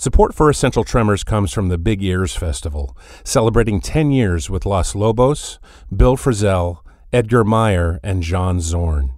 Support 0.00 0.34
for 0.34 0.48
Essential 0.48 0.82
Tremors 0.82 1.22
comes 1.22 1.52
from 1.52 1.68
the 1.68 1.76
Big 1.76 2.02
Ears 2.02 2.34
Festival, 2.34 2.96
celebrating 3.22 3.82
10 3.82 4.10
years 4.10 4.48
with 4.48 4.64
Los 4.64 4.94
Lobos, 4.94 5.58
Bill 5.94 6.16
Frisell, 6.16 6.78
Edgar 7.12 7.44
Meyer, 7.44 8.00
and 8.02 8.22
John 8.22 8.62
Zorn. 8.62 9.12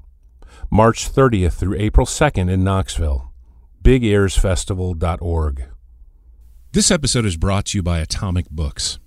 March 0.73 1.09
30th 1.09 1.53
through 1.53 1.77
April 1.79 2.05
2nd 2.05 2.51
in 2.51 2.65
Knoxville. 2.65 3.33
BigEarsFestival.org. 3.85 5.67
This 6.73 6.91
episode 6.91 7.27
is 7.27 7.37
brought 7.37 7.67
to 7.67 7.79
you 7.79 7.83
by 7.85 8.01
Atomic 8.01 8.51
Books. 8.51 8.99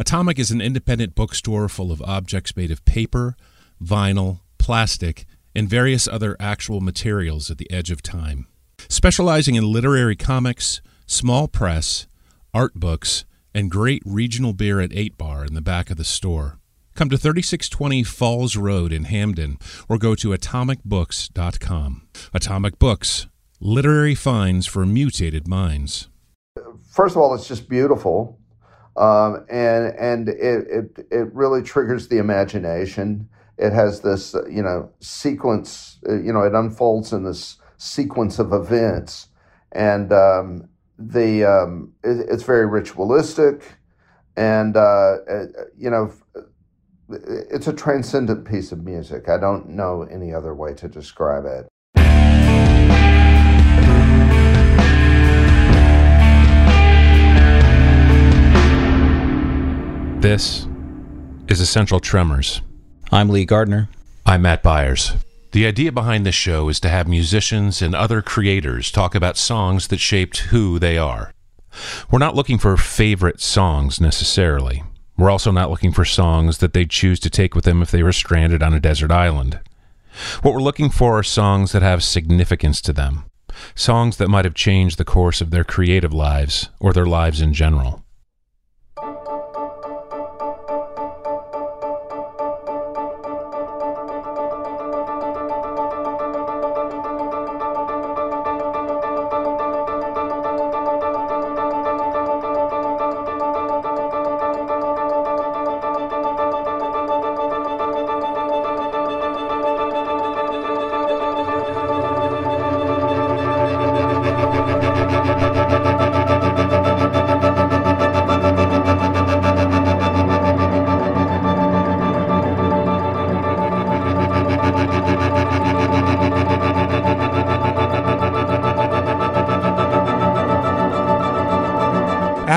Atomic 0.00 0.36
is 0.36 0.50
an 0.50 0.60
independent 0.60 1.14
bookstore 1.14 1.68
full 1.68 1.92
of 1.92 2.02
objects 2.02 2.56
made 2.56 2.72
of 2.72 2.84
paper, 2.84 3.36
vinyl, 3.80 4.40
plastic, 4.58 5.26
and 5.54 5.70
various 5.70 6.08
other 6.08 6.36
actual 6.40 6.80
materials 6.80 7.52
at 7.52 7.58
the 7.58 7.70
edge 7.70 7.92
of 7.92 8.02
time. 8.02 8.48
Specializing 8.88 9.56
in 9.56 9.64
literary 9.64 10.16
comics, 10.16 10.80
small 11.06 11.48
press, 11.48 12.06
art 12.54 12.74
books, 12.74 13.24
and 13.54 13.70
great 13.70 14.02
regional 14.04 14.52
beer 14.52 14.80
at 14.80 14.92
8 14.92 15.18
Bar 15.18 15.44
in 15.44 15.54
the 15.54 15.60
back 15.60 15.90
of 15.90 15.96
the 15.96 16.04
store. 16.04 16.58
Come 16.94 17.10
to 17.10 17.16
3620 17.16 18.02
Falls 18.02 18.56
Road 18.56 18.92
in 18.92 19.04
Hampden 19.04 19.58
or 19.88 19.98
go 19.98 20.14
to 20.16 20.30
atomicbooks.com. 20.30 22.08
Atomic 22.34 22.78
Books, 22.78 23.28
literary 23.60 24.14
finds 24.14 24.66
for 24.66 24.84
mutated 24.84 25.46
minds. 25.46 26.08
First 26.90 27.14
of 27.14 27.22
all, 27.22 27.34
it's 27.34 27.46
just 27.46 27.68
beautiful. 27.68 28.40
Um, 28.96 29.46
and 29.48 29.94
and 29.96 30.28
it, 30.28 30.66
it, 30.68 31.06
it 31.12 31.32
really 31.32 31.62
triggers 31.62 32.08
the 32.08 32.18
imagination. 32.18 33.28
It 33.56 33.72
has 33.72 34.00
this, 34.00 34.34
you 34.50 34.62
know, 34.62 34.90
sequence, 34.98 35.98
uh, 36.08 36.14
you 36.14 36.32
know, 36.32 36.42
it 36.42 36.52
unfolds 36.52 37.12
in 37.12 37.22
this 37.22 37.57
sequence 37.78 38.38
of 38.38 38.52
events. 38.52 39.28
And 39.72 40.12
um, 40.12 40.68
the 40.98 41.44
um, 41.44 41.94
it, 42.04 42.26
it's 42.28 42.42
very 42.42 42.66
ritualistic, 42.66 43.62
and 44.36 44.76
uh, 44.76 44.80
uh, 45.30 45.46
you 45.76 45.90
know, 45.90 46.12
it's 47.08 47.68
a 47.68 47.72
transcendent 47.72 48.46
piece 48.46 48.72
of 48.72 48.84
music. 48.84 49.28
I 49.28 49.38
don't 49.38 49.70
know 49.70 50.02
any 50.02 50.34
other 50.34 50.54
way 50.54 50.74
to 50.74 50.88
describe 50.88 51.44
it. 51.44 51.68
This 60.20 60.66
is 61.48 61.60
Essential 61.60 62.00
Tremors. 62.00 62.60
I'm 63.12 63.28
Lee 63.28 63.44
Gardner. 63.44 63.88
I'm 64.26 64.42
Matt 64.42 64.62
Byers. 64.62 65.12
The 65.52 65.66
idea 65.66 65.92
behind 65.92 66.26
this 66.26 66.34
show 66.34 66.68
is 66.68 66.78
to 66.80 66.90
have 66.90 67.08
musicians 67.08 67.80
and 67.80 67.94
other 67.94 68.20
creators 68.20 68.90
talk 68.90 69.14
about 69.14 69.38
songs 69.38 69.88
that 69.88 69.98
shaped 69.98 70.38
who 70.38 70.78
they 70.78 70.98
are. 70.98 71.32
We're 72.10 72.18
not 72.18 72.34
looking 72.34 72.58
for 72.58 72.76
favorite 72.76 73.40
songs 73.40 73.98
necessarily. 73.98 74.82
We're 75.16 75.30
also 75.30 75.50
not 75.50 75.70
looking 75.70 75.92
for 75.92 76.04
songs 76.04 76.58
that 76.58 76.74
they'd 76.74 76.90
choose 76.90 77.18
to 77.20 77.30
take 77.30 77.54
with 77.54 77.64
them 77.64 77.80
if 77.80 77.90
they 77.90 78.02
were 78.02 78.12
stranded 78.12 78.62
on 78.62 78.74
a 78.74 78.80
desert 78.80 79.10
island. 79.10 79.60
What 80.42 80.52
we're 80.52 80.60
looking 80.60 80.90
for 80.90 81.18
are 81.18 81.22
songs 81.22 81.72
that 81.72 81.82
have 81.82 82.04
significance 82.04 82.82
to 82.82 82.92
them, 82.92 83.24
songs 83.74 84.18
that 84.18 84.28
might 84.28 84.44
have 84.44 84.54
changed 84.54 84.98
the 84.98 85.04
course 85.04 85.40
of 85.40 85.50
their 85.50 85.64
creative 85.64 86.12
lives 86.12 86.68
or 86.78 86.92
their 86.92 87.06
lives 87.06 87.40
in 87.40 87.54
general. 87.54 88.04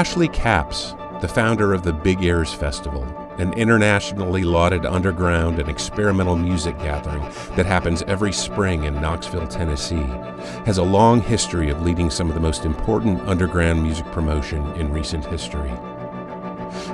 Ashley 0.01 0.29
Capps, 0.29 0.95
the 1.21 1.27
founder 1.27 1.75
of 1.75 1.83
the 1.83 1.93
Big 1.93 2.23
Ears 2.23 2.51
Festival, 2.51 3.03
an 3.37 3.53
internationally 3.53 4.43
lauded 4.43 4.83
underground 4.83 5.59
and 5.59 5.69
experimental 5.69 6.35
music 6.35 6.75
gathering 6.79 7.21
that 7.55 7.67
happens 7.67 8.01
every 8.07 8.33
spring 8.33 8.85
in 8.85 8.99
Knoxville, 8.99 9.45
Tennessee, 9.45 10.07
has 10.65 10.79
a 10.79 10.83
long 10.83 11.21
history 11.21 11.69
of 11.69 11.83
leading 11.83 12.09
some 12.09 12.29
of 12.29 12.33
the 12.33 12.41
most 12.41 12.65
important 12.65 13.21
underground 13.29 13.83
music 13.83 14.07
promotion 14.07 14.65
in 14.71 14.91
recent 14.91 15.23
history. 15.23 15.71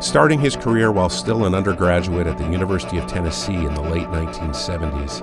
Starting 0.01 0.41
his 0.41 0.57
career 0.57 0.91
while 0.91 1.07
still 1.07 1.45
an 1.45 1.55
undergraduate 1.55 2.27
at 2.27 2.37
the 2.37 2.51
University 2.51 2.97
of 2.97 3.07
Tennessee 3.07 3.55
in 3.55 3.73
the 3.73 3.81
late 3.81 4.09
1970s, 4.09 5.21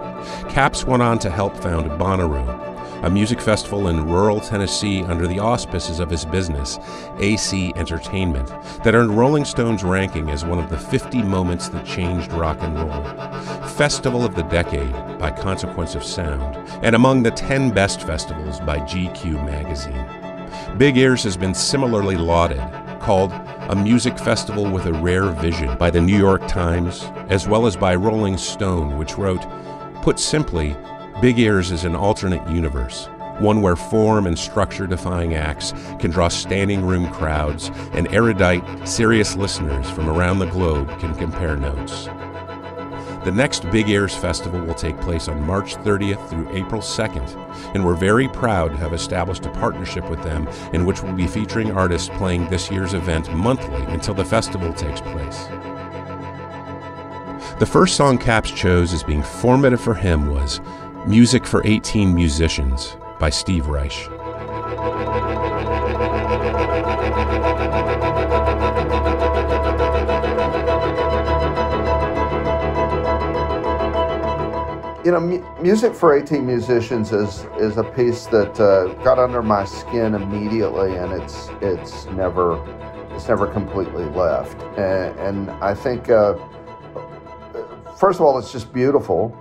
Capps 0.49 0.87
went 0.87 1.03
on 1.03 1.19
to 1.19 1.29
help 1.29 1.55
found 1.55 1.91
Bonnaroo, 2.01 2.74
a 3.03 3.11
music 3.11 3.41
festival 3.41 3.89
in 3.89 4.09
rural 4.09 4.41
Tennessee 4.41 5.03
under 5.03 5.27
the 5.27 5.39
auspices 5.39 6.01
of 6.01 6.09
his 6.09 6.25
business, 6.25 6.79
AC 7.19 7.73
Entertainment, 7.77 8.49
that 8.83 8.95
earned 8.95 9.17
Rolling 9.17 9.45
Stone's 9.45 9.85
ranking 9.85 10.31
as 10.31 10.45
one 10.45 10.59
of 10.59 10.71
the 10.71 10.79
50 10.79 11.23
moments 11.23 11.69
that 11.69 11.85
changed 11.85 12.33
rock 12.33 12.59
and 12.61 12.75
roll. 12.77 13.69
Festival 13.69 14.25
of 14.25 14.35
the 14.35 14.43
Decade 14.45 14.93
by 15.19 15.31
Consequence 15.31 15.95
of 15.95 16.05
Sound, 16.05 16.57
and 16.83 16.95
among 16.95 17.23
the 17.23 17.31
10 17.31 17.71
best 17.71 18.03
festivals 18.03 18.61
by 18.61 18.79
GQ 18.79 19.45
magazine. 19.45 20.79
Big 20.79 20.97
Ears 20.97 21.23
has 21.25 21.37
been 21.37 21.55
similarly 21.55 22.17
lauded, 22.17 22.63
called 23.01 23.33
a 23.71 23.75
music 23.75 24.19
festival 24.19 24.71
with 24.71 24.87
a 24.87 24.93
rare 24.93 25.31
vision 25.31 25.77
by 25.79 25.91
the 25.91 26.01
New 26.01 26.17
York 26.17 26.47
Times, 26.49 27.05
as 27.29 27.49
well 27.49 27.67
as 27.67 27.77
by 27.77 27.95
Rolling 27.95 28.37
Stone, 28.37 28.97
which 28.99 29.19
wrote, 29.19 29.45
Put 30.03 30.19
simply, 30.19 30.77
Big 31.21 31.39
Ears 31.39 31.71
is 31.71 31.85
an 31.85 31.95
alternate 31.95 32.47
universe, 32.51 33.09
one 33.39 33.63
where 33.63 33.77
form 33.77 34.27
and 34.27 34.37
structure 34.37 34.87
defying 34.87 35.35
acts 35.35 35.73
can 36.01 36.11
draw 36.11 36.29
standing 36.29 36.85
room 36.85 37.11
crowds 37.13 37.71
and 37.93 38.13
erudite, 38.13 38.65
serious 38.87 39.37
listeners 39.37 39.89
from 39.91 40.11
around 40.11 40.41
the 40.41 40.47
globe 40.47 40.89
can 40.99 41.15
compare 41.15 41.57
notes. 41.57 42.07
The 43.25 43.33
next 43.33 43.71
Big 43.71 43.89
Ears 43.89 44.15
Festival 44.15 44.61
will 44.61 44.75
take 44.75 45.01
place 45.01 45.29
on 45.29 45.47
March 45.47 45.77
30th 45.77 46.29
through 46.29 46.51
April 46.51 46.83
2nd, 46.83 47.75
and 47.75 47.85
we're 47.85 47.95
very 47.95 48.29
proud 48.29 48.73
to 48.73 48.77
have 48.79 48.93
established 48.93 49.47
a 49.47 49.51
partnership 49.53 50.11
with 50.11 50.23
them 50.25 50.49
in 50.75 50.85
which 50.85 51.03
we'll 51.03 51.15
be 51.15 51.29
featuring 51.29 51.71
artists 51.71 52.11
playing 52.17 52.51
this 52.51 52.71
year's 52.71 52.93
event 52.93 53.33
monthly 53.33 53.83
until 53.85 54.15
the 54.15 54.25
festival 54.25 54.75
takes 54.75 55.01
place. 55.01 55.47
The 57.61 57.67
first 57.67 57.97
song 57.97 58.19
Capps 58.19 58.51
chose 58.51 58.93
as 58.93 59.05
being 59.05 59.23
formative 59.23 59.81
for 59.81 59.95
him 59.95 60.29
was 60.29 60.61
Music 61.07 61.45
for 61.45 61.61
18 61.67 62.15
Musicians 62.15 62.97
by 63.19 63.29
Steve 63.29 63.67
Reich. 63.67 64.09
You 75.05 75.13
know, 75.13 75.21
mu- 75.21 75.45
music 75.61 75.93
for 75.95 76.17
18 76.17 76.47
musicians 76.47 77.13
is 77.13 77.45
is 77.59 77.77
a 77.77 77.85
piece 77.85 78.25
that 78.27 78.59
uh, 78.59 78.95
got 79.05 79.19
under 79.19 79.43
my 79.43 79.67
skin 79.67 80.15
immediately, 80.15 80.97
and 80.97 81.13
it's 81.13 81.51
it's 81.61 82.07
never 82.07 82.57
it's 83.11 83.29
never 83.29 83.47
completely 83.47 84.07
left. 84.07 84.63
And, 84.79 85.19
and 85.21 85.51
I 85.63 85.75
think, 85.75 86.09
uh, 86.09 86.35
first 87.99 88.19
of 88.19 88.23
all, 88.25 88.39
it's 88.39 88.51
just 88.51 88.73
beautiful. 88.73 89.39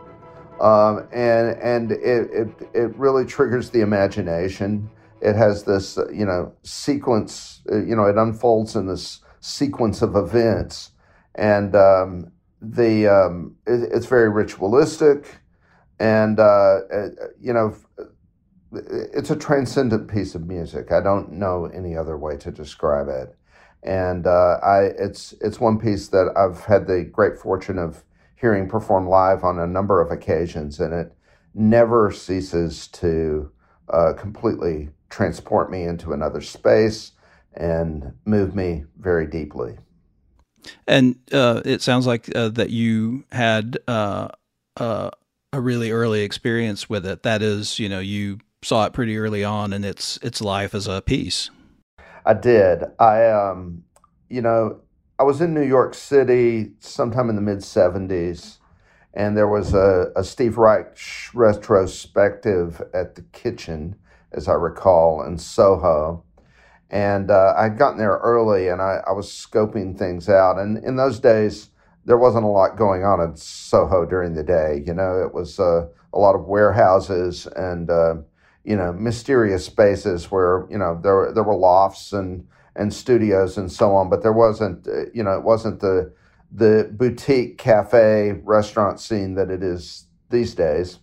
Um, 0.64 1.10
and 1.12 1.58
and 1.62 1.92
it, 1.92 2.30
it 2.32 2.70
it 2.74 2.98
really 2.98 3.26
triggers 3.26 3.72
the 3.72 3.82
imagination. 3.82 4.90
It 5.20 5.36
has 5.36 5.66
this 5.66 5.98
uh, 5.98 6.10
you 6.10 6.26
know 6.26 6.54
sequence, 6.64 7.62
uh, 7.70 7.84
you 7.84 7.98
know, 7.98 8.06
it 8.06 8.16
unfolds 8.16 8.78
in 8.78 8.88
this 8.88 9.20
sequence 9.42 10.02
of 10.02 10.16
events, 10.16 10.92
and 11.36 11.76
um, 11.76 12.32
the 12.62 13.08
um, 13.10 13.58
it, 13.68 13.90
it's 13.92 14.06
very 14.06 14.30
ritualistic, 14.30 15.42
and 16.00 16.40
uh, 16.40 16.44
uh 16.90 17.10
you 17.42 17.52
know, 17.52 17.76
it's 18.72 19.32
a 19.32 19.36
transcendent 19.36 20.08
piece 20.10 20.34
of 20.34 20.48
music. 20.48 20.94
I 20.94 21.02
don't 21.02 21.34
know 21.34 21.66
any 21.66 21.98
other 21.98 22.18
way 22.18 22.38
to 22.38 22.52
describe 22.52 23.10
it, 23.10 23.36
and 23.84 24.26
uh, 24.26 24.60
I 24.64 24.84
it's 24.98 25.34
it's 25.42 25.60
one 25.60 25.78
piece 25.78 26.08
that 26.08 26.32
I've 26.38 26.64
had 26.64 26.88
the 26.88 27.04
great 27.04 27.38
fortune 27.38 27.78
of 27.78 28.06
hearing 28.44 28.68
perform 28.68 29.08
live 29.08 29.46
on 29.46 29.58
a 29.58 29.66
number 29.66 30.02
of 30.02 30.12
occasions, 30.12 30.82
and 30.82 30.94
it 30.94 31.16
never 31.54 32.12
ceases 32.12 32.90
to 32.90 33.50
uh, 33.88 34.12
completely 34.18 34.90
transport 35.10 35.72
me 35.72 35.84
into 35.84 36.12
another 36.12 36.42
space 36.42 37.14
and 37.54 38.12
move 38.26 38.54
me 38.54 38.84
very 39.00 39.26
deeply. 39.26 39.78
And 40.86 41.16
uh, 41.32 41.62
it 41.64 41.82
sounds 41.82 42.06
like 42.06 42.36
uh, 42.36 42.50
that 42.50 42.70
you 42.70 43.24
had 43.32 43.78
uh, 43.88 44.28
uh, 44.76 45.12
a 45.54 45.62
really 45.62 45.92
early 45.92 46.24
experience 46.24 46.90
with 46.90 47.06
it. 47.06 47.24
That 47.24 47.42
is, 47.42 47.80
you 47.80 47.88
know, 47.88 48.02
you 48.02 48.40
saw 48.62 48.84
it 48.84 48.92
pretty 48.92 49.18
early 49.18 49.46
on 49.46 49.72
in 49.72 49.86
its 49.86 50.18
its 50.22 50.42
life 50.42 50.76
as 50.76 50.86
a 50.86 51.02
piece. 51.02 51.50
I 52.26 52.34
did. 52.34 52.84
I, 53.00 53.28
um, 53.28 53.86
you 54.30 54.42
know, 54.42 54.82
I 55.24 55.26
was 55.26 55.40
in 55.40 55.54
New 55.54 55.64
York 55.64 55.94
City 55.94 56.74
sometime 56.82 57.30
in 57.30 57.38
the 57.38 57.42
mid 57.42 57.60
'70s, 57.60 58.58
and 59.14 59.38
there 59.38 59.48
was 59.48 59.74
a, 59.74 60.12
a 60.18 60.24
Steve 60.26 60.58
Reich 60.58 60.98
retrospective 61.34 62.82
at 62.94 63.16
the 63.16 63.22
Kitchen, 63.32 63.96
as 64.34 64.50
I 64.50 64.54
recall, 64.56 65.24
in 65.24 65.38
Soho. 65.38 66.26
And 66.90 67.32
uh, 67.32 67.54
I'd 67.56 67.78
gotten 67.78 68.00
there 68.00 68.18
early, 68.18 68.68
and 68.68 68.82
I, 68.82 69.00
I 69.08 69.14
was 69.14 69.30
scoping 69.30 69.98
things 69.98 70.28
out. 70.28 70.60
And 70.60 70.84
in 70.84 70.98
those 70.98 71.22
days, 71.22 71.70
there 72.04 72.18
wasn't 72.18 72.44
a 72.44 72.50
lot 72.50 72.76
going 72.76 73.06
on 73.06 73.22
in 73.22 73.38
Soho 73.38 74.06
during 74.06 74.34
the 74.34 74.44
day. 74.44 74.84
You 74.86 74.94
know, 74.94 75.22
it 75.26 75.34
was 75.34 75.58
uh, 75.58 75.88
a 76.12 76.20
lot 76.20 76.36
of 76.36 76.48
warehouses 76.48 77.48
and 77.56 77.90
uh, 77.90 78.16
you 78.66 78.76
know 78.76 78.92
mysterious 78.92 79.66
spaces 79.66 80.30
where 80.30 80.68
you 80.70 80.78
know 80.78 81.00
there 81.02 81.32
there 81.32 81.44
were 81.44 81.56
lofts 81.56 82.12
and 82.12 82.46
and 82.76 82.94
studios 82.94 83.58
and 83.58 83.72
so 83.72 83.96
on, 83.96 84.10
but 84.10 84.22
there 84.22 84.34
wasn't 84.34 84.88
uh, 84.88 85.06
you 85.14 85.24
know 85.24 85.38
it 85.38 85.44
wasn't 85.44 85.80
the 85.80 86.14
the 86.52 86.90
boutique 86.94 87.58
cafe 87.58 88.34
restaurant 88.44 89.00
scene 89.00 89.36
that 89.36 89.50
it 89.50 89.64
is 89.64 90.06
these 90.30 90.54
days. 90.54 91.00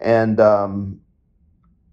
And 0.00 0.40
um, 0.40 1.00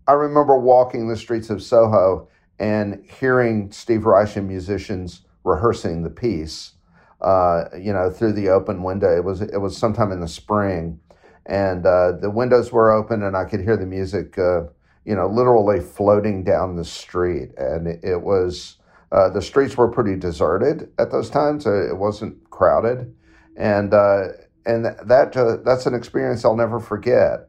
I 0.08 0.14
remember 0.14 0.58
walking 0.58 1.08
the 1.08 1.16
streets 1.16 1.50
of 1.50 1.64
Soho 1.64 2.28
and 2.60 3.04
hearing 3.20 3.72
Steve 3.72 4.06
Reich 4.06 4.36
and 4.36 4.48
musicians 4.48 5.22
rehearsing 5.44 6.04
the 6.04 6.10
piece 6.10 6.74
uh, 7.22 7.66
you 7.78 7.94
know, 7.94 8.10
through 8.10 8.34
the 8.34 8.50
open 8.50 8.84
window. 8.84 9.16
It 9.16 9.24
was 9.24 9.42
it 9.42 9.58
was 9.58 9.78
sometime 9.78 10.12
in 10.12 10.20
the 10.22 10.28
spring, 10.28 11.00
and 11.46 11.86
uh, 11.86 12.14
the 12.14 12.30
windows 12.30 12.72
were 12.72 12.92
open, 12.92 13.24
and 13.24 13.38
I 13.38 13.46
could 13.46 13.62
hear 13.62 13.78
the 13.78 13.86
music, 13.86 14.38
uh, 14.38 14.64
you 15.06 15.16
know, 15.16 15.28
literally 15.28 15.80
floating 15.80 16.44
down 16.44 16.76
the 16.76 16.86
street, 16.86 17.52
and 17.58 17.88
it, 17.88 18.00
it 18.04 18.22
was. 18.22 18.78
Uh, 19.12 19.30
the 19.30 19.42
streets 19.42 19.76
were 19.76 19.90
pretty 19.90 20.16
deserted 20.16 20.90
at 20.98 21.12
those 21.12 21.30
times. 21.30 21.66
Uh, 21.68 21.90
it 21.90 21.98
wasn't 21.98 22.50
crowded, 22.50 23.14
and 23.58 23.94
uh, 23.94 24.28
and 24.66 24.86
that 24.86 25.62
that's 25.66 25.86
an 25.86 25.94
experience 25.94 26.46
I'll 26.46 26.56
never 26.56 26.80
forget. 26.80 27.48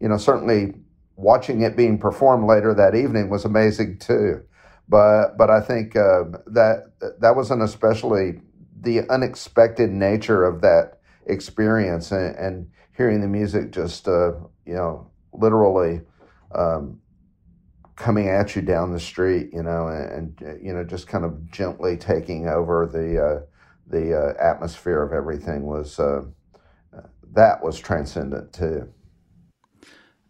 you 0.00 0.08
know, 0.08 0.16
certainly 0.16 0.74
watching 1.16 1.62
it 1.62 1.76
being 1.76 1.98
performed 1.98 2.46
later 2.46 2.74
that 2.74 2.94
evening 2.94 3.30
was 3.30 3.44
amazing 3.44 3.98
too. 3.98 4.42
But 4.88 5.38
but 5.38 5.48
I 5.50 5.60
think 5.60 5.94
that 5.94 6.92
that 7.20 7.36
was 7.36 7.50
an 7.50 7.62
especially 7.62 8.40
the 8.82 9.08
unexpected 9.08 9.90
nature 9.90 10.44
of 10.44 10.60
that 10.60 10.98
experience 11.26 12.10
and, 12.10 12.34
and 12.36 12.70
hearing 12.96 13.20
the 13.20 13.28
music 13.28 13.70
just 13.70 14.08
uh, 14.08 14.32
you 14.66 14.74
know 14.74 15.10
literally 15.32 16.00
um, 16.54 17.00
coming 18.02 18.28
at 18.28 18.56
you 18.56 18.62
down 18.62 18.92
the 18.92 19.00
street 19.00 19.50
you 19.52 19.62
know 19.62 19.86
and, 19.88 20.40
and, 20.40 20.64
you 20.64 20.72
know 20.72 20.82
just 20.84 21.06
kind 21.06 21.24
of 21.24 21.50
gently 21.50 21.96
taking 21.96 22.48
over 22.48 22.86
the 22.86 23.24
uh, 23.24 23.40
the 23.86 24.14
uh, 24.14 24.34
atmosphere 24.42 25.02
of 25.02 25.12
everything 25.12 25.62
was 25.62 25.98
uh, 26.00 26.22
that 27.32 27.62
was 27.62 27.78
transcendent 27.78 28.52
too 28.52 28.92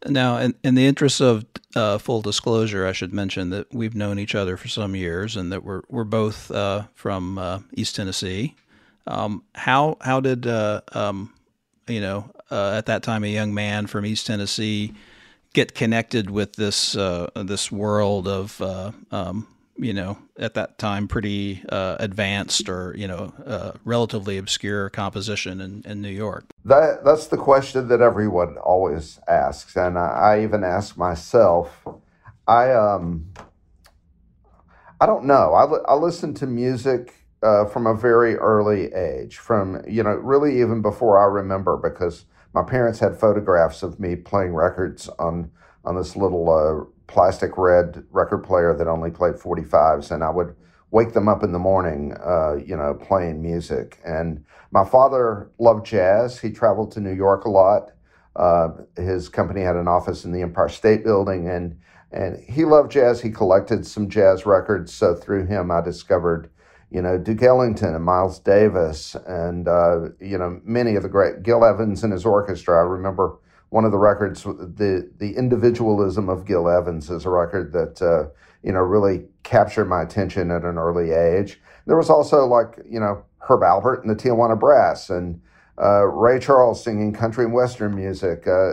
now, 0.06 0.38
in, 0.38 0.54
in 0.64 0.74
the 0.74 0.86
interest 0.86 1.20
of 1.20 1.44
uh, 1.76 1.98
full 1.98 2.22
disclosure, 2.22 2.86
I 2.86 2.92
should 2.92 3.12
mention 3.12 3.50
that 3.50 3.72
we've 3.72 3.94
known 3.94 4.18
each 4.18 4.34
other 4.34 4.56
for 4.56 4.68
some 4.68 4.96
years, 4.96 5.36
and 5.36 5.52
that 5.52 5.64
we're 5.64 5.82
we're 5.88 6.04
both 6.04 6.50
uh, 6.50 6.84
from 6.94 7.38
uh, 7.38 7.60
East 7.74 7.96
Tennessee. 7.96 8.56
Um, 9.06 9.44
how 9.54 9.96
how 10.00 10.20
did 10.20 10.46
uh, 10.46 10.80
um, 10.92 11.32
you 11.86 12.00
know 12.00 12.30
uh, 12.50 12.74
at 12.76 12.86
that 12.86 13.02
time 13.02 13.24
a 13.24 13.28
young 13.28 13.54
man 13.54 13.86
from 13.86 14.04
East 14.04 14.26
Tennessee 14.26 14.92
get 15.52 15.74
connected 15.74 16.30
with 16.30 16.54
this 16.54 16.96
uh, 16.96 17.30
this 17.34 17.70
world 17.70 18.26
of 18.28 18.60
um, 19.10 19.46
you 19.76 19.92
know 19.92 20.18
at 20.38 20.54
that 20.54 20.78
time 20.78 21.08
pretty 21.08 21.62
uh, 21.68 21.96
advanced 21.98 22.68
or 22.68 22.94
you 22.96 23.08
know 23.08 23.32
uh, 23.44 23.72
relatively 23.84 24.38
obscure 24.38 24.90
composition 24.90 25.60
in, 25.60 25.82
in 25.84 26.00
New 26.00 26.08
York? 26.10 26.46
That 26.64 27.04
that's 27.04 27.26
the 27.26 27.36
question 27.36 27.88
that 27.88 28.00
everyone 28.00 28.56
always 28.58 29.20
asks, 29.28 29.76
and 29.76 29.98
I, 29.98 30.08
I 30.08 30.42
even 30.42 30.64
ask 30.64 30.96
myself. 30.96 31.86
I 32.46 32.72
um 32.72 33.32
I 35.00 35.06
don't 35.06 35.24
know. 35.24 35.54
I 35.54 35.92
I 35.92 35.94
listen 35.94 36.34
to 36.34 36.46
music 36.46 37.14
uh, 37.42 37.64
from 37.66 37.86
a 37.86 37.94
very 37.94 38.36
early 38.36 38.92
age, 38.92 39.38
from 39.38 39.82
you 39.88 40.02
know 40.02 40.10
really 40.10 40.60
even 40.60 40.82
before 40.82 41.18
I 41.18 41.24
remember, 41.24 41.76
because 41.76 42.24
my 42.54 42.62
parents 42.62 42.98
had 43.00 43.18
photographs 43.18 43.82
of 43.82 43.98
me 43.98 44.16
playing 44.16 44.54
records 44.54 45.08
on 45.18 45.50
on 45.84 45.96
this 45.96 46.14
little 46.14 46.48
uh, 46.48 46.84
plastic 47.12 47.58
red 47.58 48.04
record 48.10 48.38
player 48.38 48.74
that 48.74 48.86
only 48.86 49.10
played 49.10 49.34
45s, 49.34 50.12
and 50.12 50.22
I 50.22 50.30
would 50.30 50.54
wake 50.92 51.12
them 51.12 51.26
up 51.26 51.42
in 51.42 51.52
the 51.52 51.58
morning, 51.58 52.14
uh, 52.24 52.54
you 52.54 52.76
know, 52.76 52.94
playing 52.94 53.42
music. 53.42 53.98
And 54.04 54.44
my 54.70 54.84
father 54.84 55.50
loved 55.58 55.86
jazz. 55.86 56.38
He 56.38 56.50
traveled 56.50 56.92
to 56.92 57.00
New 57.00 57.14
York 57.14 57.44
a 57.44 57.50
lot. 57.50 57.90
Uh, 58.36 58.68
his 58.96 59.28
company 59.28 59.62
had 59.62 59.76
an 59.76 59.88
office 59.88 60.24
in 60.24 60.32
the 60.32 60.42
Empire 60.42 60.68
State 60.68 61.04
Building, 61.04 61.48
and 61.48 61.78
and 62.12 62.38
he 62.44 62.64
loved 62.64 62.92
jazz. 62.92 63.22
He 63.22 63.30
collected 63.30 63.86
some 63.86 64.08
jazz 64.08 64.44
records. 64.44 64.92
So 64.92 65.14
through 65.14 65.46
him, 65.46 65.70
I 65.70 65.80
discovered, 65.80 66.50
you 66.92 67.00
know, 67.00 67.16
Duke 67.16 67.42
Ellington 67.42 67.94
and 67.94 68.04
Miles 68.04 68.38
Davis, 68.38 69.16
and 69.26 69.66
uh, 69.66 70.10
you 70.20 70.36
know, 70.36 70.60
many 70.62 70.94
of 70.94 71.02
the 71.02 71.08
great 71.08 71.42
Gil 71.42 71.64
Evans 71.64 72.04
and 72.04 72.12
his 72.12 72.26
orchestra. 72.26 72.76
I 72.76 72.82
remember 72.86 73.38
one 73.70 73.86
of 73.86 73.92
the 73.92 73.98
records, 73.98 74.42
the 74.42 75.10
the 75.16 75.34
individualism 75.34 76.28
of 76.28 76.44
Gil 76.44 76.68
Evans 76.68 77.10
is 77.10 77.24
a 77.24 77.30
record 77.30 77.72
that 77.72 78.02
uh, 78.02 78.28
you 78.62 78.72
know 78.72 78.80
really 78.80 79.24
captured 79.42 79.86
my 79.86 80.02
attention 80.02 80.50
at 80.50 80.64
an 80.64 80.76
early 80.76 81.12
age. 81.12 81.58
There 81.86 81.96
was 81.96 82.10
also 82.10 82.46
like 82.46 82.78
you 82.84 83.00
know 83.00 83.24
Herb 83.38 83.62
Alpert 83.62 84.02
and 84.02 84.10
the 84.10 84.14
Tijuana 84.14 84.60
Brass 84.60 85.08
and 85.08 85.40
uh, 85.80 86.04
Ray 86.04 86.38
Charles 86.38 86.84
singing 86.84 87.14
country 87.14 87.46
and 87.46 87.54
western 87.54 87.94
music. 87.94 88.46
Uh, 88.46 88.72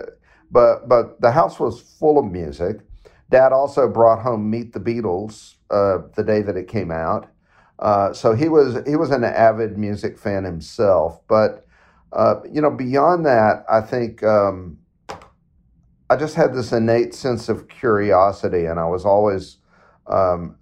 but 0.51 0.89
but 0.89 1.22
the 1.22 1.31
house 1.31 1.57
was 1.57 1.80
full 1.80 2.19
of 2.19 2.25
music. 2.25 2.81
Dad 3.30 3.54
also 3.54 3.88
brought 3.88 4.22
home 4.22 4.50
Meet 4.50 4.74
the 4.74 4.80
Beatles 4.80 5.56
uh, 5.69 6.00
the 6.15 6.24
day 6.24 6.42
that 6.42 6.57
it 6.57 6.68
came 6.68 6.92
out. 6.92 7.30
Uh, 7.79 8.13
so 8.13 8.33
he 8.33 8.50
was 8.50 8.77
he 8.86 8.95
was 8.95 9.12
an 9.12 9.24
avid 9.24 9.77
music 9.77 10.17
fan 10.17 10.43
himself. 10.43 11.19
But 11.27 11.65
uh, 12.13 12.41
you 12.51 12.62
know 12.62 12.71
beyond 12.71 13.25
that, 13.25 13.65
I 13.69 13.81
think. 13.81 14.24
Um, 14.24 14.79
I 16.09 16.15
just 16.15 16.36
had 16.36 16.55
this 16.55 16.71
innate 16.71 17.13
sense 17.13 17.50
of 17.50 17.67
curiosity, 17.67 18.65
and 18.65 18.79
I 18.79 18.86
was 18.88 19.05
always, 19.05 19.57
um, 20.07 20.55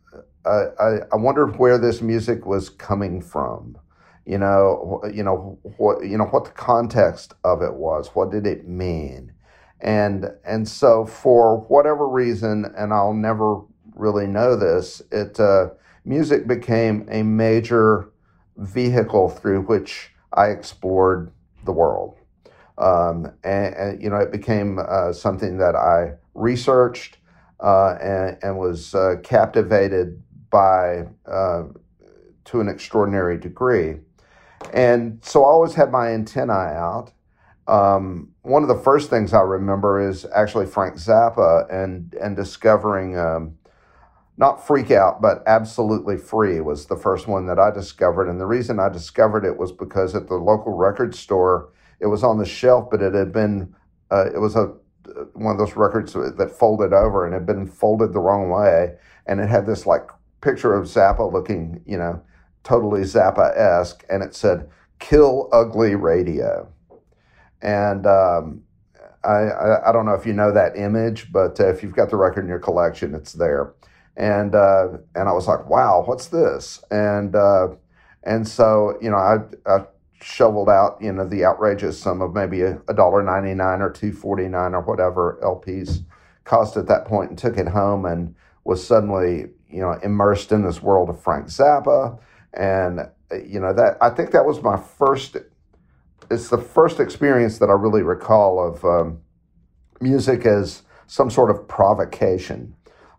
I, 0.45 0.97
I 1.12 1.15
wondered 1.15 1.57
where 1.57 1.77
this 1.77 2.01
music 2.01 2.45
was 2.45 2.69
coming 2.69 3.21
from. 3.21 3.77
You 4.25 4.39
know, 4.39 5.01
you 5.13 5.24
know 5.24 5.57
what 5.77 6.05
you 6.05 6.17
know 6.17 6.25
what 6.25 6.43
the 6.43 6.51
context 6.51 7.33
of 7.45 7.62
it 7.62 7.75
was. 7.75 8.09
What 8.09 8.29
did 8.29 8.45
it 8.45 8.67
mean? 8.67 9.31
And 9.79 10.31
and 10.43 10.67
so 10.67 11.05
for 11.05 11.59
whatever 11.69 12.09
reason, 12.09 12.65
and 12.77 12.91
I'll 12.93 13.13
never 13.13 13.62
really 13.95 14.27
know 14.27 14.57
this, 14.57 15.01
it 15.13 15.39
uh, 15.39 15.69
music 16.08 16.48
became 16.48 17.06
a 17.12 17.22
major 17.22 18.10
vehicle 18.56 19.30
through 19.30 19.62
which 19.64 20.12
I 20.34 20.48
explored 20.48 21.32
the 21.66 21.74
world. 21.74 22.18
Um, 22.78 23.34
and, 23.44 23.76
and, 23.76 24.02
you 24.02 24.10
know, 24.10 24.18
it 24.18 24.32
became 24.32 24.80
uh, 24.80 25.12
something 25.12 25.58
that 25.58 25.76
I 25.76 26.14
researched 26.34 27.18
uh, 27.60 27.98
and, 28.02 28.38
and, 28.42 28.58
was 28.58 28.94
uh, 28.94 29.16
captivated 29.24 30.22
by 30.52 31.08
uh, 31.26 31.64
to 32.46 32.62
an 32.62 32.68
extraordinary 32.68 33.38
degree. 33.38 33.96
And 34.74 35.20
so 35.24 35.44
I 35.44 35.48
always 35.48 35.74
had 35.74 35.92
my 35.92 36.10
antennae 36.10 36.54
out. 36.54 37.12
Um, 37.68 38.30
one 38.44 38.62
of 38.62 38.70
the 38.70 38.82
first 38.82 39.10
things 39.10 39.34
I 39.34 39.42
remember 39.42 40.08
is 40.08 40.26
actually 40.34 40.68
Frank 40.68 40.96
Zappa 40.96 41.66
and 41.70 42.14
and 42.22 42.36
discovering 42.36 43.18
um, 43.18 43.57
not 44.38 44.65
freak 44.65 44.91
out, 44.91 45.22
but 45.22 45.41
absolutely 45.48 46.17
free 46.17 46.62
was 46.62 46.86
the 46.86 46.96
first 46.96 47.27
one 47.27 47.48
that 47.48 47.60
I 47.60 47.72
discovered. 47.72 48.29
And 48.29 48.39
the 48.39 48.46
reason 48.46 48.79
I 48.79 48.89
discovered 48.89 49.44
it 49.44 49.58
was 49.58 49.72
because 49.72 50.13
at 50.15 50.27
the 50.27 50.36
local 50.36 50.74
record 50.74 51.15
store 51.15 51.70
it 52.00 52.08
was 52.08 52.24
on 52.24 52.38
the 52.38 52.46
shelf, 52.46 52.89
but 52.91 53.01
it 53.01 53.13
had 53.13 53.34
been 53.34 53.74
uh, 54.12 54.25
it 54.34 54.39
was 54.39 54.56
a 54.56 54.74
one 55.34 55.53
of 55.53 55.58
those 55.58 55.75
records 55.75 56.13
that 56.13 56.51
folded 56.51 56.94
over 56.94 57.25
and 57.25 57.34
had 57.34 57.46
been 57.46 57.65
folded 57.65 58.13
the 58.13 58.20
wrong 58.20 58.50
way, 58.50 58.96
and 59.25 59.39
it 59.39 59.50
had 59.50 59.65
this 59.65 59.86
like 59.86 60.10
picture 60.41 60.74
of 60.74 60.86
Zappa 60.86 61.32
looking, 61.32 61.82
you 61.86 61.98
know, 61.98 62.22
totally 62.63 63.01
Zappa 63.01 63.58
esque, 63.58 64.03
and 64.10 64.22
it 64.22 64.36
said 64.36 64.70
"Kill 65.00 65.50
Ugly 65.51 65.96
Radio," 65.96 66.72
and 67.62 68.06
um, 68.06 68.62
I, 69.24 69.29
I, 69.29 69.89
I 69.89 69.91
don't 69.91 70.06
know 70.06 70.13
if 70.13 70.25
you 70.25 70.34
know 70.34 70.51
that 70.51 70.77
image, 70.77 71.32
but 71.32 71.60
uh, 71.60 71.70
if 71.70 71.82
you've 71.82 71.96
got 71.96 72.10
the 72.10 72.17
record 72.17 72.41
in 72.41 72.50
your 72.50 72.60
collection, 72.60 73.15
it's 73.15 73.34
there. 73.34 73.74
And 74.17 74.55
uh, 74.55 74.88
and 75.15 75.29
I 75.29 75.31
was 75.31 75.47
like, 75.47 75.69
wow, 75.69 76.03
what's 76.05 76.27
this? 76.27 76.83
And 76.89 77.36
uh, 77.36 77.69
and 78.24 78.47
so 78.47 78.97
you 79.01 79.09
know, 79.12 79.17
I, 79.17 79.38
I 79.65 79.86
shoveled 80.21 80.69
out 80.69 80.97
you 81.00 81.13
know 81.13 81.27
the 81.27 81.45
outrageous 81.45 82.00
sum 82.00 82.21
of 82.21 82.33
maybe 82.33 82.62
a 82.62 82.93
dollar 82.95 83.21
ninety 83.21 83.53
nine 83.53 83.81
or 83.81 83.91
two 83.91 84.12
forty 84.12 84.47
nine 84.47 84.74
or 84.74 84.81
whatever 84.81 85.39
LPs 85.43 86.03
cost 86.43 86.77
at 86.77 86.88
that 86.88 87.05
point, 87.05 87.29
and 87.29 87.38
took 87.38 87.57
it 87.57 87.67
home 87.67 88.05
and 88.05 88.33
was 88.63 88.86
suddenly 88.86 89.45
you 89.69 89.79
know 89.79 89.93
immersed 90.03 90.51
in 90.51 90.63
this 90.63 90.81
world 90.81 91.09
of 91.09 91.21
Frank 91.21 91.47
Zappa, 91.47 92.19
and 92.53 93.01
you 93.45 93.59
know 93.59 93.74
that 93.74 93.97
I 94.01 94.09
think 94.09 94.31
that 94.31 94.45
was 94.45 94.62
my 94.63 94.77
first. 94.77 95.38
It's 96.31 96.50
the 96.50 96.57
first 96.57 97.00
experience 97.00 97.59
that 97.59 97.69
I 97.69 97.74
really 97.74 98.01
recall 98.01 98.59
of 98.59 98.83
um, 98.83 99.19
music 100.01 100.45
as 100.45 100.81
some 101.05 101.29
sort 101.29 101.50
of 101.50 101.67
provocation. 101.67 102.74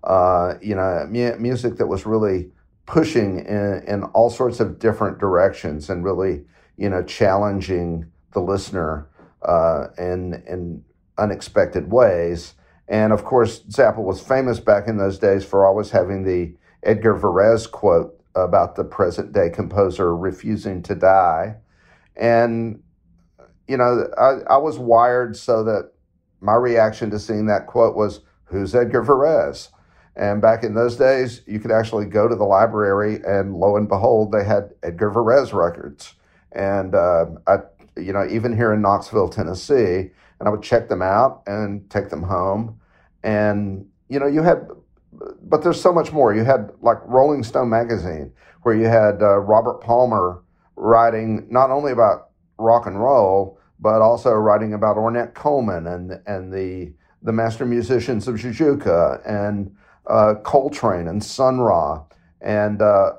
Uh, 0.08 0.54
you 0.62 0.74
know, 0.74 1.06
mu- 1.08 1.36
music 1.36 1.76
that 1.76 1.86
was 1.86 2.06
really 2.06 2.50
pushing 2.86 3.40
in, 3.40 3.84
in 3.86 4.02
all 4.14 4.30
sorts 4.30 4.58
of 4.58 4.78
different 4.78 5.18
directions 5.18 5.90
and 5.90 6.02
really, 6.02 6.44
you 6.78 6.88
know, 6.88 7.02
challenging 7.02 8.10
the 8.32 8.40
listener 8.40 9.06
uh, 9.42 9.88
in 9.98 10.42
in 10.48 10.82
unexpected 11.18 11.92
ways. 11.92 12.54
And 12.88 13.12
of 13.12 13.22
course, 13.24 13.60
Zappa 13.64 13.98
was 14.02 14.20
famous 14.20 14.60
back 14.60 14.88
in 14.88 14.96
those 14.96 15.18
days 15.18 15.44
for 15.44 15.66
always 15.66 15.90
having 15.90 16.24
the 16.24 16.56
Edgard 16.82 17.20
Varèse 17.20 17.70
quote 17.70 18.18
about 18.34 18.76
the 18.76 18.84
present 18.84 19.32
day 19.32 19.50
composer 19.50 20.16
refusing 20.16 20.82
to 20.84 20.94
die. 20.94 21.56
And, 22.16 22.82
you 23.66 23.76
know, 23.76 24.08
I, 24.16 24.54
I 24.54 24.56
was 24.56 24.78
wired 24.78 25.36
so 25.36 25.64
that 25.64 25.92
my 26.40 26.54
reaction 26.54 27.10
to 27.10 27.18
seeing 27.18 27.46
that 27.46 27.66
quote 27.66 27.94
was, 27.94 28.20
Who's 28.44 28.74
Edgard 28.74 29.06
Varèse? 29.06 29.68
And 30.18 30.42
back 30.42 30.64
in 30.64 30.74
those 30.74 30.96
days, 30.96 31.42
you 31.46 31.60
could 31.60 31.70
actually 31.70 32.06
go 32.06 32.26
to 32.26 32.34
the 32.34 32.44
library, 32.44 33.20
and 33.24 33.54
lo 33.54 33.76
and 33.76 33.88
behold, 33.88 34.32
they 34.32 34.42
had 34.42 34.74
Edgard 34.82 35.14
Varèse 35.14 35.52
records. 35.52 36.14
And 36.50 36.96
uh, 36.96 37.26
I, 37.46 37.58
you 37.96 38.12
know, 38.12 38.26
even 38.28 38.54
here 38.54 38.72
in 38.72 38.82
Knoxville, 38.82 39.28
Tennessee, 39.28 40.10
and 40.40 40.48
I 40.48 40.50
would 40.50 40.62
check 40.62 40.88
them 40.88 41.02
out 41.02 41.44
and 41.46 41.88
take 41.88 42.10
them 42.10 42.24
home. 42.24 42.80
And 43.22 43.86
you 44.08 44.18
know, 44.18 44.26
you 44.26 44.42
had, 44.42 44.66
but 45.42 45.62
there's 45.62 45.80
so 45.80 45.92
much 45.92 46.10
more. 46.10 46.34
You 46.34 46.42
had 46.42 46.72
like 46.80 46.98
Rolling 47.04 47.44
Stone 47.44 47.68
magazine, 47.68 48.32
where 48.62 48.74
you 48.74 48.86
had 48.86 49.22
uh, 49.22 49.38
Robert 49.38 49.80
Palmer 49.80 50.42
writing 50.74 51.46
not 51.48 51.70
only 51.70 51.92
about 51.92 52.30
rock 52.58 52.86
and 52.86 53.00
roll, 53.00 53.58
but 53.78 54.02
also 54.02 54.32
writing 54.32 54.74
about 54.74 54.96
Ornette 54.96 55.34
Coleman 55.34 55.86
and 55.86 56.20
and 56.26 56.52
the 56.52 56.92
the 57.22 57.32
master 57.32 57.66
musicians 57.66 58.26
of 58.26 58.34
Jajouka 58.36 59.20
and 59.24 59.76
uh, 60.08 60.34
Coltrane 60.42 61.08
and 61.08 61.22
Sun 61.22 61.60
Ra, 61.60 62.02
and 62.40 62.82
uh, 62.82 63.12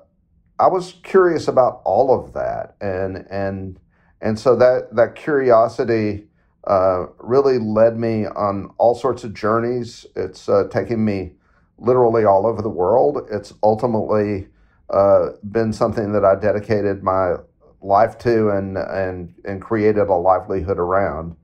I 0.60 0.67
was 0.67 0.96
curious 1.03 1.48
about 1.48 1.81
all 1.86 2.13
of 2.13 2.34
that, 2.34 2.75
and 2.81 3.25
and 3.29 3.79
and 4.22 4.38
so 4.38 4.55
that 4.58 4.96
that 4.96 5.15
curiosity 5.15 6.27
uh, 6.65 7.05
really 7.19 7.58
led 7.58 7.98
me 7.98 8.25
on 8.25 8.72
all 8.77 8.96
sorts 8.96 9.24
of 9.24 9.34
journeys. 9.34 10.05
It's 10.15 10.50
uh, 10.50 10.67
taken 10.69 11.03
me 11.03 11.31
literally 11.77 12.25
all 12.25 12.46
over 12.46 12.62
the 12.62 12.69
world. 12.69 13.27
It's 13.31 13.53
ultimately 13.63 14.48
uh, 14.89 15.29
been 15.51 15.72
something 15.72 16.12
that 16.13 16.25
I 16.25 16.36
dedicated 16.36 17.03
my 17.03 17.36
life 17.81 18.17
to 18.19 18.50
and 18.50 18.77
and 18.77 19.34
and 19.46 19.62
created 19.62 20.08
a 20.08 20.15
livelihood 20.15 20.79
around, 20.79 21.36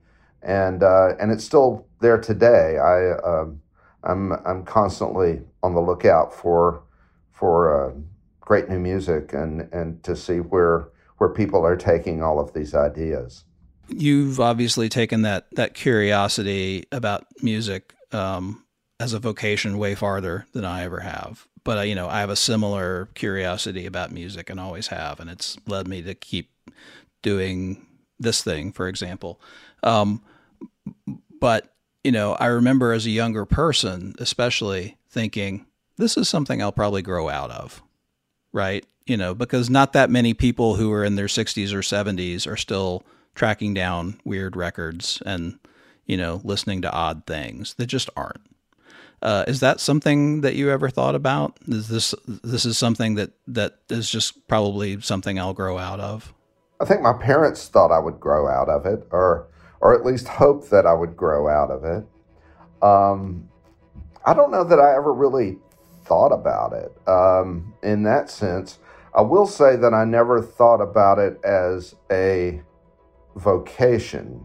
and 0.41 0.83
uh, 0.83 1.13
and 1.19 1.31
it's 1.31 1.43
still 1.43 1.87
there 2.01 2.19
today. 2.19 2.77
I 2.77 3.11
um, 3.19 3.61
I'm 4.05 4.33
I'm 4.45 4.63
constantly 4.63 5.41
on 5.63 5.73
the 5.73 5.81
lookout 5.81 6.33
for 6.33 6.83
for 7.31 7.89
uh, 7.89 7.93
great 8.39 8.69
new 8.69 8.79
music 8.79 9.33
and 9.33 9.61
and 9.73 10.03
to 10.03 10.15
see 10.15 10.39
where 10.39 10.89
where 11.17 11.29
people 11.29 11.65
are 11.65 11.77
taking 11.77 12.21
all 12.21 12.39
of 12.39 12.53
these 12.53 12.75
ideas 12.75 13.45
you've 13.87 14.39
obviously 14.39 14.89
taken 14.89 15.21
that 15.23 15.47
that 15.51 15.73
curiosity 15.73 16.85
about 16.91 17.25
music 17.41 17.93
um, 18.11 18.63
as 18.99 19.13
a 19.13 19.19
vocation 19.19 19.77
way 19.77 19.95
farther 19.95 20.45
than 20.53 20.65
I 20.65 20.83
ever 20.83 20.99
have. 21.01 21.47
But 21.63 21.79
uh, 21.79 21.81
you 21.81 21.95
know, 21.95 22.07
I 22.07 22.19
have 22.19 22.29
a 22.29 22.35
similar 22.35 23.09
curiosity 23.15 23.85
about 23.85 24.11
music 24.11 24.49
and 24.49 24.59
always 24.59 24.87
have, 24.87 25.19
and 25.19 25.29
it's 25.29 25.57
led 25.67 25.87
me 25.87 26.01
to 26.03 26.13
keep 26.13 26.51
doing 27.21 27.85
this 28.19 28.43
thing, 28.43 28.71
for 28.71 28.87
example. 28.87 29.41
Um, 29.83 30.23
but 31.39 31.73
you 32.05 32.11
know, 32.11 32.33
I 32.33 32.45
remember 32.45 32.93
as 32.93 33.07
a 33.07 33.09
younger 33.09 33.45
person, 33.45 34.13
especially 34.19 34.99
thinking, 35.09 35.65
this 35.97 36.17
is 36.17 36.29
something 36.29 36.61
I'll 36.61 36.71
probably 36.71 37.01
grow 37.01 37.29
out 37.29 37.49
of, 37.49 37.81
right? 38.53 38.85
You 39.07 39.17
know, 39.17 39.33
because 39.33 39.71
not 39.71 39.93
that 39.93 40.11
many 40.11 40.35
people 40.35 40.75
who 40.75 40.91
are 40.91 41.03
in 41.03 41.15
their 41.15 41.25
60s 41.25 41.73
or 41.73 41.79
70s 41.79 42.45
are 42.45 42.57
still 42.57 43.03
tracking 43.33 43.73
down 43.73 44.19
weird 44.23 44.55
records 44.55 45.21
and 45.25 45.57
you 46.05 46.15
know 46.15 46.41
listening 46.43 46.83
to 46.83 46.91
odd 46.91 47.25
things 47.25 47.73
They 47.73 47.87
just 47.87 48.11
aren't. 48.15 48.45
Uh, 49.23 49.43
is 49.47 49.59
that 49.61 49.79
something 49.79 50.41
that 50.41 50.53
you 50.53 50.69
ever 50.69 50.91
thought 50.91 51.15
about? 51.15 51.57
Is 51.67 51.87
this 51.87 52.13
this 52.27 52.65
is 52.65 52.77
something 52.77 53.15
that 53.15 53.31
that 53.47 53.79
is 53.89 54.07
just 54.07 54.47
probably 54.47 55.01
something 55.01 55.39
I'll 55.39 55.55
grow 55.55 55.79
out 55.79 55.99
of? 55.99 56.35
I 56.79 56.85
think 56.85 57.01
my 57.01 57.13
parents 57.13 57.67
thought 57.67 57.91
I 57.91 57.97
would 57.97 58.19
grow 58.19 58.47
out 58.47 58.69
of 58.69 58.85
it, 58.85 59.07
or 59.09 59.47
or 59.81 59.93
at 59.93 60.05
least 60.05 60.27
hope 60.27 60.69
that 60.69 60.85
I 60.85 60.93
would 60.93 61.15
grow 61.15 61.47
out 61.47 61.71
of 61.71 61.83
it. 61.83 62.05
Um, 62.81 63.49
I 64.25 64.33
don't 64.33 64.51
know 64.51 64.63
that 64.63 64.79
I 64.79 64.95
ever 64.95 65.13
really 65.13 65.57
thought 66.05 66.31
about 66.31 66.73
it 66.73 66.91
um, 67.07 67.73
in 67.83 68.03
that 68.03 68.29
sense. 68.29 68.79
I 69.13 69.21
will 69.21 69.47
say 69.47 69.75
that 69.77 69.93
I 69.93 70.03
never 70.03 70.41
thought 70.41 70.81
about 70.81 71.19
it 71.19 71.39
as 71.43 71.95
a 72.11 72.61
vocation, 73.35 74.43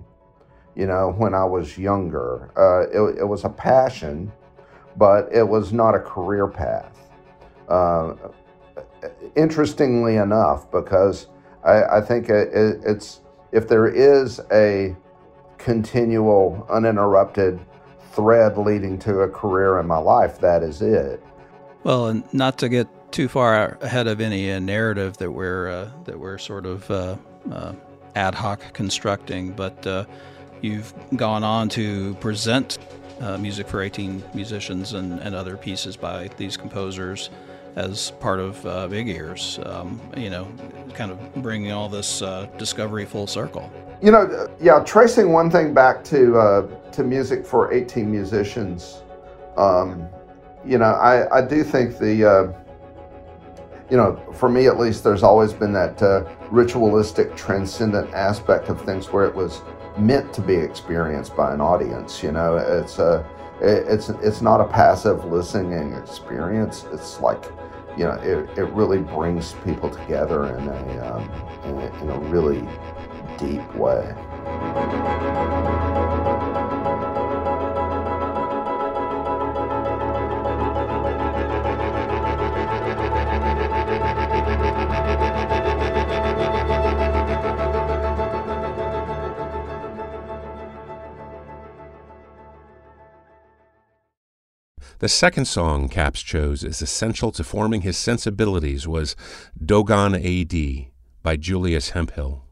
you 0.76 0.86
know, 0.86 1.12
when 1.16 1.34
I 1.34 1.44
was 1.44 1.76
younger. 1.76 2.50
Uh, 2.56 2.88
it, 2.90 3.20
it, 3.20 3.24
was 3.24 3.44
a 3.44 3.48
passion, 3.48 4.30
but 4.96 5.28
it 5.32 5.42
was 5.42 5.72
not 5.72 5.94
a 5.94 5.98
career 5.98 6.46
path. 6.46 7.10
Uh, 7.68 8.14
interestingly 9.36 10.16
enough, 10.16 10.70
because 10.70 11.26
I, 11.64 11.82
I 11.82 12.00
think 12.00 12.28
it, 12.28 12.50
it's 12.52 13.20
if 13.52 13.68
there 13.68 13.88
is 13.88 14.40
a 14.52 14.96
continual, 15.60 16.66
uninterrupted 16.70 17.60
thread 18.12 18.58
leading 18.58 18.98
to 18.98 19.20
a 19.20 19.28
career 19.28 19.78
in 19.78 19.86
my 19.86 19.98
life, 19.98 20.40
that 20.40 20.62
is 20.62 20.82
it. 20.82 21.22
Well, 21.84 22.08
and 22.08 22.34
not 22.34 22.58
to 22.58 22.68
get 22.68 22.88
too 23.12 23.28
far 23.28 23.78
ahead 23.80 24.06
of 24.06 24.20
any 24.20 24.52
uh, 24.52 24.58
narrative 24.58 25.16
that 25.18 25.30
we're 25.30 25.68
uh, 25.68 25.90
that 26.04 26.18
we're 26.18 26.38
sort 26.38 26.66
of 26.66 26.90
uh, 26.90 27.16
uh 27.50 27.72
ad 28.16 28.34
hoc 28.34 28.72
constructing, 28.72 29.52
but 29.52 29.86
uh, 29.86 30.04
you've 30.60 30.92
gone 31.16 31.44
on 31.44 31.68
to 31.68 32.14
present 32.14 32.78
uh, 33.20 33.38
music 33.38 33.68
for 33.68 33.82
18 33.82 34.22
musicians 34.34 34.94
and, 34.94 35.20
and 35.20 35.34
other 35.34 35.56
pieces 35.56 35.96
by 35.96 36.28
these 36.36 36.56
composers 36.56 37.30
as 37.76 38.10
part 38.18 38.40
of 38.40 38.90
Big 38.90 39.08
Ears, 39.08 39.60
um, 39.64 40.00
you 40.16 40.28
know, 40.28 40.48
kind 40.92 41.12
of 41.12 41.34
bringing 41.36 41.70
all 41.70 41.88
this 41.88 42.18
discovery 42.58 43.04
full 43.06 43.28
circle. 43.28 43.70
You 44.02 44.10
know, 44.10 44.48
yeah, 44.60 44.80
tracing 44.80 45.30
one 45.32 45.50
thing 45.50 45.74
back 45.74 46.02
to 46.04 46.38
uh, 46.38 46.90
to 46.92 47.04
music 47.04 47.44
for 47.44 47.70
18 47.72 48.10
musicians, 48.10 49.02
um, 49.58 50.08
you 50.64 50.78
know, 50.78 50.92
I, 50.92 51.38
I 51.38 51.46
do 51.46 51.62
think 51.62 51.98
the 51.98 52.24
uh, 52.24 52.52
you 53.90 53.96
know, 53.96 54.16
for 54.32 54.48
me 54.48 54.68
at 54.68 54.78
least, 54.78 55.02
there's 55.04 55.22
always 55.22 55.52
been 55.52 55.72
that 55.72 56.00
uh, 56.00 56.24
ritualistic, 56.50 57.36
transcendent 57.36 58.12
aspect 58.14 58.68
of 58.68 58.80
things 58.82 59.12
where 59.12 59.26
it 59.26 59.34
was 59.34 59.60
meant 59.98 60.32
to 60.32 60.40
be 60.40 60.54
experienced 60.54 61.36
by 61.36 61.52
an 61.52 61.60
audience. 61.60 62.22
You 62.22 62.32
know, 62.32 62.56
it's 62.56 62.98
a 62.98 63.26
it's 63.60 64.08
it's 64.08 64.40
not 64.40 64.60
a 64.60 64.66
passive 64.66 65.24
listening 65.24 65.92
experience. 65.94 66.86
It's 66.92 67.20
like, 67.20 67.44
you 67.98 68.04
know, 68.04 68.12
it, 68.12 68.48
it 68.56 68.64
really 68.72 68.98
brings 69.00 69.54
people 69.64 69.90
together 69.90 70.56
in 70.56 70.68
a, 70.68 71.14
um, 71.14 71.30
in 71.64 71.76
a 71.76 72.02
in 72.02 72.10
a 72.10 72.18
really 72.30 72.66
deep 73.40 73.74
way. 73.74 74.14
The 94.98 95.08
second 95.08 95.46
song 95.46 95.88
Capps 95.88 96.20
chose 96.20 96.62
as 96.62 96.82
essential 96.82 97.32
to 97.32 97.42
forming 97.42 97.80
his 97.80 97.96
sensibilities 97.96 98.86
was 98.86 99.16
Dogon 99.58 100.14
A.D. 100.14 100.90
by 101.22 101.36
Julius 101.36 101.90
Hemphill. 101.90 102.49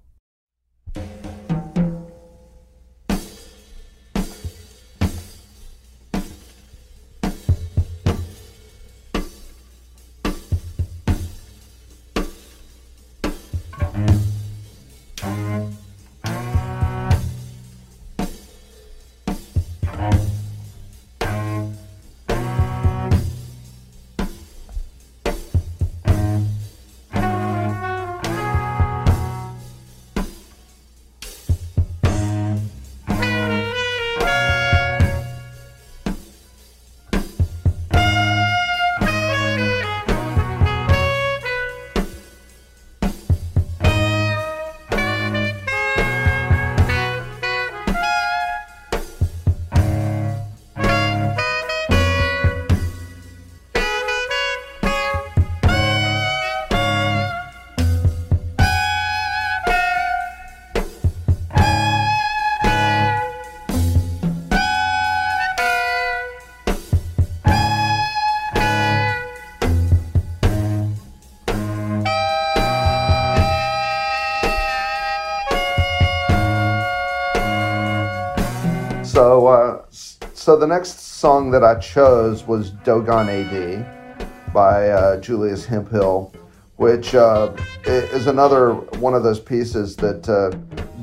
So 79.19 79.85
so 80.33 80.57
the 80.57 80.67
next 80.67 81.01
song 81.01 81.51
that 81.51 81.65
I 81.65 81.75
chose 81.81 82.47
was 82.47 82.71
Dogon 82.71 83.29
AD 83.29 84.55
by 84.55 84.91
uh, 84.91 85.21
Julius 85.21 85.67
Hemphill, 85.67 86.33
which 86.77 87.17
uh, 87.17 87.53
is 87.85 88.29
another 88.29 88.75
one 88.75 89.15
of 89.15 89.25
those 89.25 89.41
pieces 89.41 89.97
that 89.97 90.29
uh, 90.29 90.57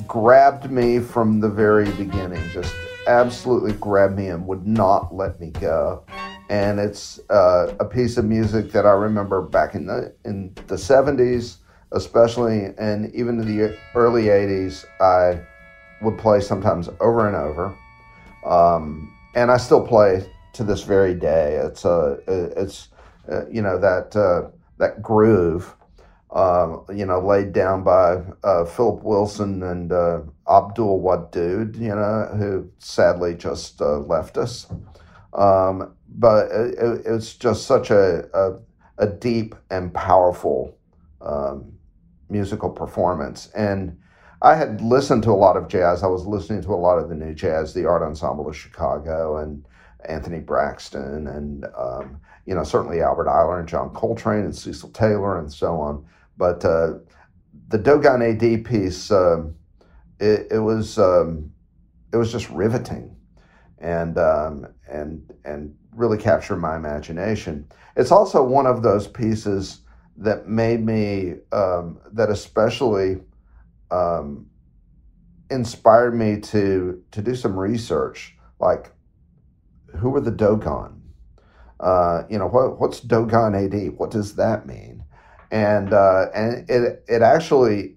grabbed 0.08 0.72
me 0.72 1.00
from 1.00 1.42
the 1.42 1.50
very 1.50 1.92
beginning. 1.92 2.42
Just 2.54 2.74
absolutely 3.08 3.74
grabbed 3.74 4.16
me 4.16 4.28
and 4.28 4.48
would 4.48 4.66
not 4.66 5.14
let 5.14 5.38
me 5.42 5.50
go. 5.50 6.06
And 6.50 6.80
it's 6.80 7.20
uh, 7.30 7.76
a 7.82 7.86
piece 7.86 8.16
of 8.16 8.24
music 8.24 8.72
that 8.72 8.86
I 8.86 8.94
remember 8.94 9.42
back 9.42 9.76
in 9.76 9.88
the 9.88 10.16
in 10.24 10.54
the 10.68 10.76
70s, 10.76 11.58
especially, 11.92 12.74
and 12.78 13.14
even 13.14 13.42
in 13.42 13.58
the 13.58 13.78
early 13.94 14.28
80s. 14.28 14.86
I 15.02 15.42
would 16.02 16.18
play 16.18 16.40
sometimes 16.40 16.90
over 17.00 17.28
and 17.28 17.36
over, 17.36 17.76
um, 18.46 19.14
and 19.36 19.52
I 19.52 19.58
still 19.58 19.86
play 19.86 20.30
to 20.54 20.64
this 20.64 20.84
very 20.84 21.14
day. 21.14 21.56
It's 21.56 21.86
a 21.86 22.20
it's 22.28 22.90
uh, 23.32 23.48
you 23.50 23.62
know 23.62 23.78
that 23.80 24.16
uh, 24.16 24.50
that 24.78 25.02
groove. 25.02 25.76
Uh, 26.32 26.80
you 26.94 27.06
know, 27.06 27.26
laid 27.26 27.54
down 27.54 27.82
by 27.82 28.22
uh, 28.44 28.66
Philip 28.66 29.02
Wilson 29.04 29.64
and 29.64 29.94
uh, 29.94 30.20
Abdul 30.50 31.02
Wadud, 31.02 31.80
you 31.80 31.96
know, 31.96 32.30
who 32.38 32.70
sadly 32.78 33.36
just 33.36 33.80
uh, 33.80 34.00
left 34.00 34.38
us. 34.38 34.68
Um, 35.34 35.96
but 36.10 36.48
it, 36.52 37.04
it's 37.06 37.36
just 37.36 37.66
such 37.66 37.90
a, 37.90 38.28
a, 38.34 38.60
a 38.98 39.08
deep 39.08 39.56
and 39.70 39.94
powerful 39.94 40.78
um, 41.22 41.72
musical 42.30 42.70
performance. 42.70 43.50
And 43.56 43.98
I 44.42 44.56
had 44.56 44.82
listened 44.82 45.24
to 45.24 45.32
a 45.32 45.34
lot 45.34 45.58
of 45.58 45.68
jazz. 45.68 46.04
I 46.04 46.08
was 46.08 46.26
listening 46.26 46.62
to 46.64 46.74
a 46.74 46.76
lot 46.76 46.98
of 47.00 47.10
the 47.10 47.16
new 47.16 47.34
jazz, 47.34 47.74
the 47.74 47.86
Art 47.86 48.04
Ensemble 48.04 48.48
of 48.48 48.56
Chicago, 48.56 49.38
and 49.38 49.66
Anthony 50.08 50.40
Braxton, 50.40 51.28
and 51.28 51.66
um, 51.78 52.20
you 52.46 52.54
know 52.54 52.64
certainly 52.64 53.02
Albert 53.02 53.28
Ayler 53.28 53.60
and 53.60 53.68
John 53.68 53.90
Coltrane 53.94 54.44
and 54.44 54.56
Cecil 54.56 54.90
Taylor 54.90 55.40
and 55.40 55.52
so 55.52 55.76
on. 55.80 56.06
But 56.38 56.64
uh, 56.66 56.96
the 57.70 57.78
Dogon 57.78 58.22
AD 58.22 58.66
piece, 58.66 59.10
um, 59.12 59.56
it, 60.20 60.48
it, 60.52 60.60
was 60.60 60.98
um, 60.98 61.52
it 62.14 62.18
was 62.18 62.32
just 62.32 62.50
riveting, 62.50 63.16
and 63.80 64.18
um, 64.18 64.68
and 64.88 65.34
and 65.44 65.76
really 65.94 66.18
captured 66.18 66.58
my 66.58 66.76
imagination. 66.76 67.68
It's 67.96 68.12
also 68.12 68.44
one 68.44 68.68
of 68.68 68.84
those 68.84 69.08
pieces 69.08 69.82
that 70.18 70.48
made 70.48 70.86
me 70.86 71.36
um, 71.52 72.00
that 72.12 72.30
especially 72.30 73.22
um, 73.92 74.48
inspired 75.50 76.16
me 76.16 76.40
to 76.40 77.04
to 77.12 77.22
do 77.22 77.36
some 77.36 77.58
research, 77.58 78.36
like 78.60 78.92
who 79.98 80.10
were 80.10 80.22
the 80.22 80.32
Dogon? 80.32 81.02
Uh, 81.80 82.24
you 82.30 82.38
know, 82.38 82.48
what 82.48 82.80
what's 82.80 83.00
Dogon 83.00 83.56
AD? 83.56 83.98
What 83.98 84.12
does 84.12 84.36
that 84.36 84.66
mean? 84.66 85.04
And 85.52 85.94
uh, 85.94 86.26
and 86.34 86.70
it 86.70 87.04
it 87.08 87.22
actually 87.22 87.96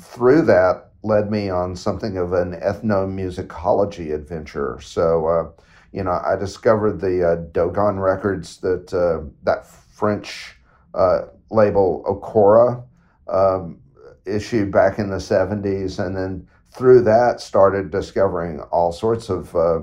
through 0.00 0.42
that 0.42 0.90
led 1.02 1.30
me 1.30 1.50
on 1.50 1.76
something 1.76 2.16
of 2.16 2.32
an 2.32 2.58
ethnomusicology 2.60 4.14
adventure. 4.14 4.78
So 4.80 5.26
uh, 5.26 5.62
you 5.92 6.02
know, 6.02 6.20
I 6.24 6.36
discovered 6.36 7.00
the 7.00 7.26
uh, 7.26 7.36
Dogon 7.52 8.00
records 8.00 8.58
that 8.58 8.92
uh, 8.92 9.28
that 9.44 9.66
French 9.66 10.56
uh, 10.92 11.22
label 11.50 12.04
Ocora 12.06 12.82
um, 13.28 13.78
issued 14.26 14.70
back 14.70 14.98
in 14.98 15.10
the 15.10 15.16
70s, 15.16 16.04
and 16.04 16.16
then 16.16 16.48
through 16.72 17.02
that 17.02 17.40
started 17.40 17.90
discovering 17.90 18.60
all 18.72 18.92
sorts 18.92 19.28
of 19.28 19.54
uh, 19.54 19.80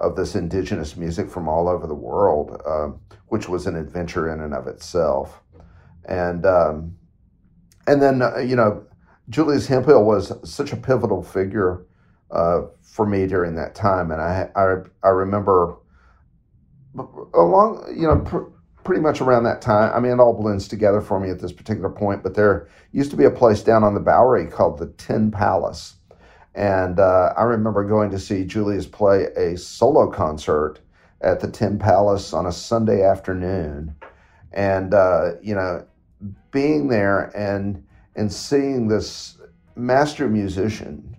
of 0.00 0.16
this 0.16 0.34
indigenous 0.34 0.96
music 0.96 1.30
from 1.30 1.48
all 1.48 1.68
over 1.68 1.86
the 1.86 1.94
world, 1.94 2.60
um, 2.66 3.00
which 3.28 3.48
was 3.48 3.66
an 3.66 3.76
adventure 3.76 4.32
in 4.32 4.40
and 4.40 4.52
of 4.52 4.66
itself. 4.66 5.40
And 6.06 6.44
um, 6.44 6.96
and 7.86 8.02
then 8.02 8.22
uh, 8.22 8.38
you 8.38 8.56
know, 8.56 8.84
Julius 9.28 9.66
Hemphill 9.66 10.04
was 10.04 10.32
such 10.48 10.72
a 10.72 10.76
pivotal 10.76 11.22
figure 11.22 11.86
uh, 12.30 12.62
for 12.82 13.06
me 13.06 13.26
during 13.26 13.54
that 13.54 13.74
time, 13.74 14.10
and 14.10 14.20
I 14.20 14.48
I, 14.56 14.76
I 15.04 15.10
remember 15.10 15.76
along 17.34 17.94
you 17.96 18.08
know. 18.08 18.18
Pr- 18.18 18.51
pretty 18.84 19.00
much 19.00 19.20
around 19.20 19.44
that 19.44 19.62
time. 19.62 19.92
I 19.94 20.00
mean, 20.00 20.12
it 20.12 20.20
all 20.20 20.32
blends 20.32 20.68
together 20.68 21.00
for 21.00 21.20
me 21.20 21.30
at 21.30 21.40
this 21.40 21.52
particular 21.52 21.90
point, 21.90 22.22
but 22.22 22.34
there 22.34 22.68
used 22.92 23.10
to 23.10 23.16
be 23.16 23.24
a 23.24 23.30
place 23.30 23.62
down 23.62 23.84
on 23.84 23.94
the 23.94 24.00
Bowery 24.00 24.46
called 24.46 24.78
the 24.78 24.88
Tin 24.98 25.30
Palace. 25.30 25.94
And 26.54 27.00
uh, 27.00 27.32
I 27.36 27.44
remember 27.44 27.84
going 27.84 28.10
to 28.10 28.18
see 28.18 28.44
Julius 28.44 28.86
play 28.86 29.24
a 29.36 29.56
solo 29.56 30.10
concert 30.10 30.80
at 31.20 31.40
the 31.40 31.50
Tin 31.50 31.78
Palace 31.78 32.32
on 32.32 32.46
a 32.46 32.52
Sunday 32.52 33.02
afternoon. 33.02 33.94
And, 34.52 34.92
uh, 34.92 35.32
you 35.40 35.54
know, 35.54 35.86
being 36.50 36.88
there 36.88 37.34
and, 37.36 37.82
and 38.16 38.30
seeing 38.30 38.88
this 38.88 39.38
master 39.76 40.28
musician, 40.28 41.16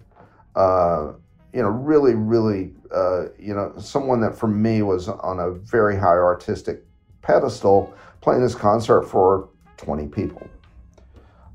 uh, 0.56 1.14
you 1.54 1.62
know, 1.62 1.70
really, 1.70 2.14
really, 2.14 2.74
uh, 2.94 3.26
you 3.40 3.56
know, 3.56 3.74
someone 3.80 4.22
that 4.22 4.38
for 4.38 4.48
me 4.48 4.82
was 4.82 5.08
on 5.08 5.40
a 5.40 5.52
very 5.52 5.98
high 5.98 6.10
artistic 6.10 6.84
pedestal 7.24 7.94
playing 8.22 8.42
this 8.42 8.56
concert 8.56 9.04
for 9.04 9.50
20 9.78 10.08
people. 10.08 10.48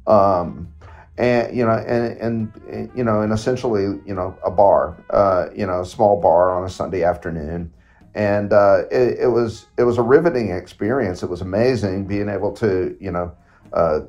Um, 0.06 0.72
and 1.16 1.56
you 1.56 1.64
know, 1.64 1.72
and, 1.72 2.16
and 2.18 2.90
you 2.94 3.02
know, 3.02 3.22
and 3.22 3.32
essentially, 3.32 4.00
you 4.06 4.14
know, 4.14 4.36
a 4.44 4.50
bar, 4.50 4.96
uh, 5.10 5.46
you 5.54 5.66
know, 5.66 5.80
a 5.80 5.86
small 5.86 6.20
bar 6.20 6.56
on 6.56 6.64
a 6.64 6.70
Sunday 6.70 7.02
afternoon, 7.02 7.72
and 8.14 8.52
uh, 8.52 8.84
it, 8.90 9.18
it, 9.18 9.26
was 9.26 9.66
it 9.76 9.82
was 9.82 9.98
a 9.98 10.02
riveting 10.02 10.50
experience. 10.50 11.24
It 11.24 11.28
was 11.28 11.40
amazing 11.40 12.06
being 12.06 12.28
able 12.28 12.52
to, 12.52 12.96
you 13.00 13.10
know, 13.10 13.32
uh, 13.72 14.00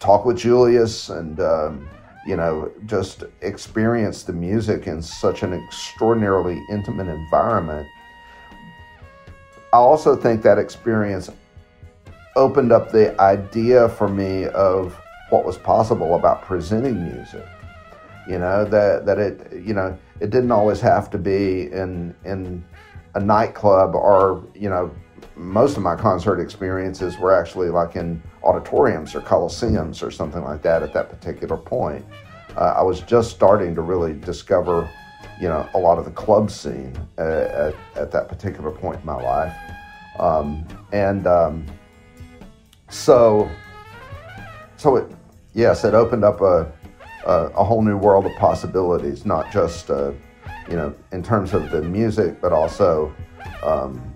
talk 0.00 0.24
with 0.24 0.38
Julius 0.38 1.10
and 1.10 1.38
um, 1.38 1.86
you 2.26 2.36
know, 2.36 2.72
just 2.86 3.24
experience 3.42 4.22
the 4.22 4.32
music 4.32 4.86
in 4.86 5.02
such 5.02 5.42
an 5.42 5.52
extraordinarily 5.52 6.62
intimate 6.70 7.08
environment 7.08 7.86
I 9.74 9.78
also 9.78 10.14
think 10.14 10.42
that 10.42 10.56
experience 10.56 11.30
opened 12.36 12.70
up 12.70 12.92
the 12.92 13.20
idea 13.20 13.88
for 13.88 14.06
me 14.06 14.46
of 14.46 14.96
what 15.30 15.44
was 15.44 15.58
possible 15.58 16.14
about 16.14 16.42
presenting 16.42 17.02
music. 17.02 17.44
You 18.28 18.38
know 18.38 18.64
that 18.66 19.04
that 19.04 19.18
it 19.18 19.52
you 19.52 19.74
know 19.74 19.98
it 20.20 20.30
didn't 20.30 20.52
always 20.52 20.80
have 20.80 21.10
to 21.10 21.18
be 21.18 21.72
in 21.72 22.14
in 22.24 22.64
a 23.16 23.20
nightclub 23.20 23.96
or 23.96 24.46
you 24.54 24.70
know 24.70 24.94
most 25.34 25.76
of 25.76 25.82
my 25.82 25.96
concert 25.96 26.38
experiences 26.38 27.18
were 27.18 27.34
actually 27.34 27.70
like 27.70 27.96
in 27.96 28.22
auditoriums 28.44 29.12
or 29.16 29.22
coliseums 29.22 30.04
or 30.04 30.12
something 30.12 30.44
like 30.44 30.62
that 30.62 30.84
at 30.84 30.92
that 30.92 31.10
particular 31.10 31.56
point. 31.56 32.04
Uh, 32.56 32.74
I 32.76 32.82
was 32.82 33.00
just 33.00 33.32
starting 33.32 33.74
to 33.74 33.80
really 33.80 34.12
discover 34.12 34.88
you 35.40 35.48
know, 35.48 35.68
a 35.74 35.78
lot 35.78 35.98
of 35.98 36.04
the 36.04 36.10
club 36.10 36.50
scene 36.50 36.96
uh, 37.18 37.22
at, 37.22 37.74
at, 37.96 38.10
that 38.12 38.28
particular 38.28 38.70
point 38.70 39.00
in 39.00 39.06
my 39.06 39.20
life. 39.20 39.56
Um, 40.18 40.66
and 40.92 41.26
um, 41.26 41.66
so, 42.88 43.50
so 44.76 44.96
it, 44.96 45.10
yes, 45.54 45.84
it 45.84 45.94
opened 45.94 46.24
up 46.24 46.40
a, 46.40 46.70
a, 47.26 47.46
a, 47.56 47.64
whole 47.64 47.82
new 47.82 47.96
world 47.96 48.26
of 48.26 48.32
possibilities, 48.36 49.26
not 49.26 49.50
just, 49.50 49.90
uh, 49.90 50.12
you 50.68 50.76
know, 50.76 50.94
in 51.12 51.22
terms 51.22 51.52
of 51.52 51.70
the 51.70 51.82
music, 51.82 52.40
but 52.40 52.52
also 52.52 53.12
um, 53.62 54.14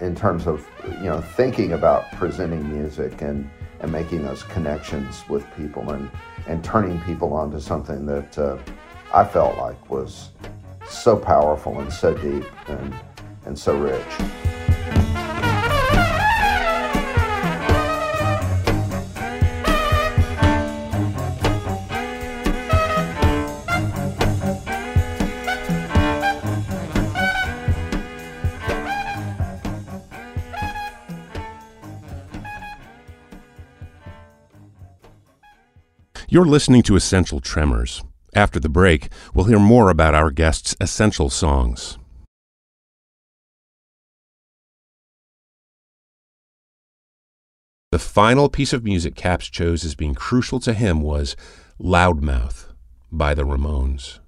in 0.00 0.14
terms 0.14 0.46
of, 0.46 0.66
you 0.98 1.04
know, 1.06 1.20
thinking 1.20 1.72
about 1.72 2.10
presenting 2.12 2.70
music 2.70 3.22
and, 3.22 3.50
and 3.80 3.90
making 3.90 4.22
those 4.22 4.42
connections 4.44 5.22
with 5.28 5.44
people 5.56 5.90
and, 5.90 6.10
and 6.46 6.62
turning 6.62 7.00
people 7.00 7.32
onto 7.32 7.58
something 7.58 8.06
that 8.06 8.38
uh, 8.38 8.56
I 9.12 9.24
felt 9.24 9.58
like 9.58 9.90
was 9.90 10.30
so 10.88 11.16
powerful 11.16 11.80
and 11.80 11.92
so 11.92 12.14
deep 12.14 12.44
and, 12.68 12.94
and 13.44 13.58
so 13.58 13.76
rich. 13.76 14.00
You're 36.28 36.44
listening 36.44 36.84
to 36.84 36.94
Essential 36.94 37.40
Tremors. 37.40 38.04
After 38.34 38.60
the 38.60 38.68
break, 38.68 39.08
we'll 39.34 39.46
hear 39.46 39.58
more 39.58 39.90
about 39.90 40.14
our 40.14 40.30
guest's 40.30 40.76
essential 40.80 41.30
songs. 41.30 41.98
The 47.90 47.98
final 47.98 48.48
piece 48.48 48.72
of 48.72 48.84
music 48.84 49.16
Capps 49.16 49.48
chose 49.48 49.84
as 49.84 49.96
being 49.96 50.14
crucial 50.14 50.60
to 50.60 50.72
him 50.72 51.00
was 51.00 51.34
Loudmouth 51.80 52.66
by 53.10 53.34
the 53.34 53.42
Ramones. 53.42 54.20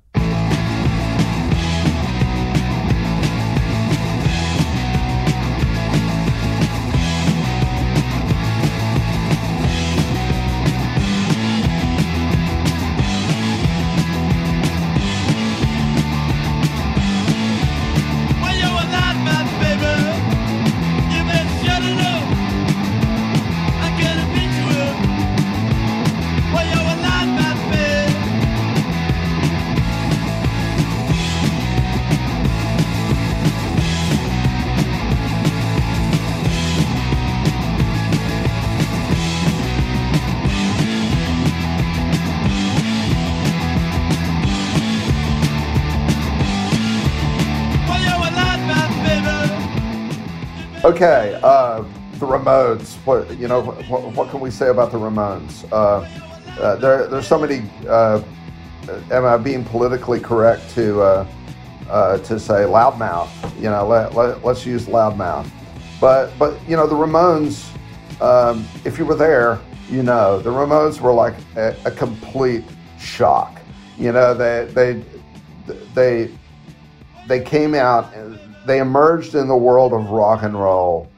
Okay, 51.02 51.36
uh, 51.42 51.82
the 52.20 52.26
Ramones. 52.26 52.94
What 53.04 53.28
you 53.36 53.48
know? 53.48 53.60
What, 53.60 54.14
what, 54.14 54.30
can 54.30 54.38
we 54.38 54.52
say 54.52 54.68
about 54.68 54.92
the 54.92 54.98
Ramones? 54.98 55.66
Uh, 55.72 56.06
uh, 56.60 56.76
there, 56.76 57.08
there's 57.08 57.26
so 57.26 57.40
many. 57.40 57.68
Uh, 57.88 58.22
am 59.10 59.24
I 59.24 59.36
being 59.36 59.64
politically 59.64 60.20
correct 60.20 60.70
to 60.76 61.02
uh, 61.02 61.26
uh, 61.90 62.18
to 62.18 62.38
say 62.38 62.66
loudmouth? 62.66 63.28
You 63.56 63.70
know, 63.70 63.84
let, 63.84 64.14
let, 64.14 64.44
us 64.44 64.64
use 64.64 64.86
loudmouth. 64.86 65.50
But 66.00 66.30
but 66.38 66.56
you 66.68 66.76
know, 66.76 66.86
the 66.86 66.94
Ramones. 66.94 67.68
Um, 68.22 68.64
if 68.84 68.96
you 68.96 69.04
were 69.04 69.16
there, 69.16 69.58
you 69.90 70.04
know 70.04 70.38
the 70.38 70.50
Ramones 70.50 71.00
were 71.00 71.12
like 71.12 71.34
a, 71.56 71.74
a 71.84 71.90
complete 71.90 72.62
shock. 73.00 73.60
You 73.98 74.12
know, 74.12 74.34
they 74.34 74.66
they 74.66 75.04
they 75.94 76.30
they 77.26 77.40
came 77.40 77.74
out. 77.74 78.14
They 78.66 78.78
emerged 78.78 79.34
in 79.34 79.48
the 79.48 79.56
world 79.56 79.92
of 79.92 80.10
rock 80.10 80.42
and 80.42 80.58
roll, 80.58 81.10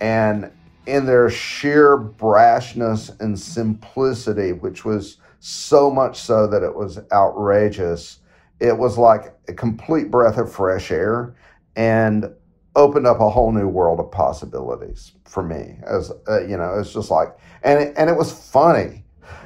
and 0.00 0.50
in 0.86 1.06
their 1.06 1.30
sheer 1.30 1.96
brashness 1.98 3.18
and 3.20 3.38
simplicity, 3.38 4.52
which 4.52 4.84
was 4.84 5.18
so 5.38 5.90
much 5.90 6.20
so 6.20 6.46
that 6.46 6.62
it 6.62 6.74
was 6.74 6.98
outrageous. 7.12 8.18
It 8.58 8.76
was 8.76 8.98
like 8.98 9.34
a 9.48 9.52
complete 9.52 10.10
breath 10.10 10.36
of 10.36 10.52
fresh 10.52 10.90
air 10.90 11.34
and 11.76 12.32
opened 12.76 13.06
up 13.06 13.20
a 13.20 13.30
whole 13.30 13.52
new 13.52 13.68
world 13.68 14.00
of 14.00 14.10
possibilities 14.10 15.12
for 15.24 15.42
me. 15.42 15.78
As 15.86 16.12
uh, 16.28 16.42
you 16.42 16.56
know, 16.56 16.78
it's 16.78 16.92
just 16.92 17.10
like, 17.10 17.36
and 17.62 17.78
it, 17.78 17.94
and 17.96 18.10
it 18.10 18.16
was 18.16 18.32
funny. 18.32 19.04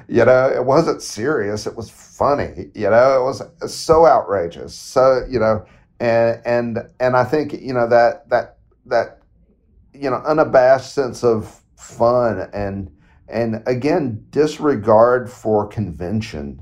You 0.09 0.25
know, 0.25 0.49
it 0.49 0.65
wasn't 0.65 1.03
serious. 1.03 1.67
It 1.67 1.77
was 1.77 1.91
funny. 1.91 2.71
You 2.75 2.91
know, 2.91 3.21
it 3.21 3.25
was 3.25 3.43
so 3.73 4.07
outrageous. 4.07 4.75
So 4.75 5.27
you 5.29 5.39
know, 5.39 5.65
and 6.01 6.41
and 6.45 6.79
and 7.01 7.17
I 7.17 7.25
think 7.25 7.53
you 7.53 7.73
know 7.73 7.89
that 7.89 8.29
that 8.31 8.59
that 8.87 9.19
you 9.93 10.11
know 10.11 10.23
unabashed 10.25 10.93
sense 10.93 11.25
of 11.25 11.63
fun 11.77 12.49
and 12.53 12.91
and 13.29 13.63
again 13.67 14.25
disregard 14.31 15.31
for 15.31 15.67
convention 15.67 16.61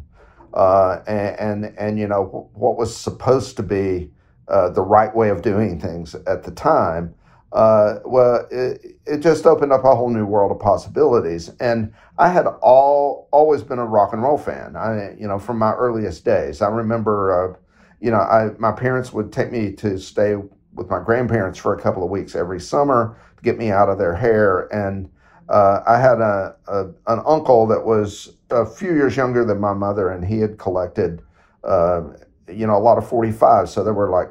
uh, 0.54 1.02
and, 1.06 1.64
and, 1.64 1.78
and 1.78 1.98
you 1.98 2.06
know 2.06 2.50
what 2.52 2.76
was 2.76 2.94
supposed 2.94 3.56
to 3.56 3.62
be 3.62 4.10
uh, 4.48 4.68
the 4.70 4.82
right 4.82 5.14
way 5.14 5.30
of 5.30 5.42
doing 5.42 5.80
things 5.80 6.14
at 6.26 6.42
the 6.42 6.50
time. 6.50 7.14
Uh, 7.52 7.98
well, 8.04 8.46
it, 8.50 8.96
it 9.06 9.18
just 9.18 9.46
opened 9.46 9.72
up 9.72 9.84
a 9.84 9.94
whole 9.94 10.08
new 10.08 10.24
world 10.24 10.50
of 10.50 10.58
possibilities. 10.58 11.50
And 11.60 11.92
I 12.18 12.30
had 12.30 12.46
all 12.46 13.28
always 13.30 13.62
been 13.62 13.78
a 13.78 13.84
rock 13.84 14.12
and 14.12 14.22
roll 14.22 14.38
fan. 14.38 14.74
I 14.76 15.14
you 15.18 15.26
know 15.26 15.38
from 15.38 15.58
my 15.58 15.72
earliest 15.72 16.24
days. 16.24 16.62
I 16.62 16.68
remember, 16.68 17.54
uh, 17.54 17.58
you 18.02 18.10
know, 18.10 18.18
I 18.18 18.50
my 18.58 18.72
parents 18.72 19.12
would 19.12 19.32
take 19.32 19.52
me 19.52 19.72
to 19.74 19.98
stay 19.98 20.36
with 20.74 20.90
my 20.90 21.02
grandparents 21.02 21.58
for 21.58 21.74
a 21.74 21.80
couple 21.80 22.02
of 22.02 22.10
weeks 22.10 22.34
every 22.34 22.60
summer 22.60 23.16
to 23.36 23.42
get 23.42 23.56
me 23.58 23.70
out 23.70 23.88
of 23.88 23.98
their 23.98 24.14
hair 24.14 24.72
and 24.74 25.08
uh, 25.48 25.82
I 25.86 25.98
had 25.98 26.20
a, 26.20 26.56
a, 26.66 26.84
an 27.12 27.22
uncle 27.26 27.66
that 27.66 27.84
was 27.84 28.36
a 28.50 28.64
few 28.64 28.94
years 28.94 29.16
younger 29.16 29.44
than 29.44 29.60
my 29.60 29.74
mother, 29.74 30.08
and 30.08 30.24
he 30.24 30.38
had 30.38 30.58
collected, 30.58 31.22
uh, 31.64 32.02
you 32.48 32.66
know, 32.66 32.76
a 32.76 32.80
lot 32.80 32.98
of 32.98 33.04
45s. 33.04 33.68
So 33.68 33.84
there 33.84 33.92
were 33.92 34.10
like, 34.10 34.30